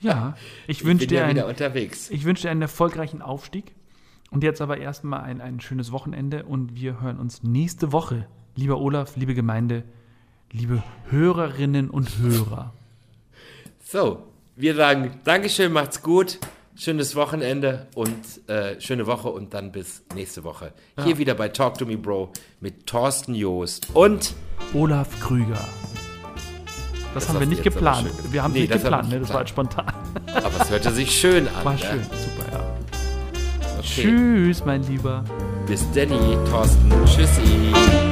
Ja, 0.01 0.35
ich 0.67 0.85
wünsche 0.85 1.07
dir, 1.07 1.21
ja 1.21 1.29
wieder 1.29 1.45
ein, 1.45 1.51
unterwegs. 1.51 2.11
ich 2.11 2.25
wünsche 2.25 2.43
dir 2.43 2.51
einen 2.51 2.63
erfolgreichen 2.63 3.23
Aufstieg. 3.23 3.73
Und 4.33 4.43
jetzt 4.43 4.61
aber 4.61 4.79
erstmal 4.79 5.21
ein, 5.21 5.41
ein 5.41 5.61
schönes 5.61 5.93
Wochenende 5.93 6.43
und 6.43 6.75
wir 6.75 7.01
hören 7.01 7.21
uns 7.21 7.45
nächste 7.45 7.93
Woche. 7.93 8.27
Lieber 8.57 8.81
Olaf, 8.81 9.15
liebe 9.15 9.35
Gemeinde, 9.37 9.85
liebe 10.51 10.83
Hörerinnen 11.09 11.89
und 11.89 12.19
Hörer. 12.19 12.73
So, 13.85 14.25
wir 14.57 14.75
sagen 14.75 15.21
Dankeschön, 15.23 15.73
macht's 15.73 16.03
gut. 16.03 16.41
Schönes 16.75 17.15
Wochenende 17.17 17.87
und 17.95 18.49
äh, 18.49 18.81
schöne 18.81 19.07
Woche 19.07 19.29
und 19.29 19.53
dann 19.53 19.73
bis 19.73 20.03
nächste 20.15 20.43
Woche. 20.43 20.73
Hier 21.05 21.19
wieder 21.19 21.35
bei 21.35 21.49
Talk 21.49 21.77
to 21.79 21.85
Me 21.85 21.99
Bro 21.99 22.33
mit 22.61 22.87
Thorsten 22.87 23.35
Joost 23.35 23.89
und 23.93 24.35
Olaf 24.73 25.21
Krüger. 25.21 25.59
Das, 27.15 27.29
haben 27.29 27.35
hast 27.35 27.41
wir 27.41 27.47
nicht 27.47 27.63
geplant. 27.63 28.09
Wir 28.31 28.43
haben 28.43 28.53
es 28.53 28.55
Nee, 28.55 28.61
nicht 28.63 28.75
das 28.75 28.85
haben 28.85 28.91
geplant, 28.91 29.09
ne? 29.11 29.21
das 29.21 29.29
war 29.29 29.37
halt 29.37 29.49
spontan. 29.51 29.93
aber 30.35 30.61
es 30.63 30.71
hörte 30.71 30.91
sich 30.93 31.11
schön 31.11 31.47
an. 31.49 31.65
War 31.65 31.77
schön, 31.77 32.01
super, 32.05 32.53
ja. 32.53 32.77
Okay. 33.79 34.03
Tschüss, 34.03 34.65
mein 34.65 34.83
Lieber. 34.85 35.25
Bis 35.67 35.85
Danny, 35.93 36.37
Thorsten. 36.51 36.91
Tschüssi. 37.05 38.12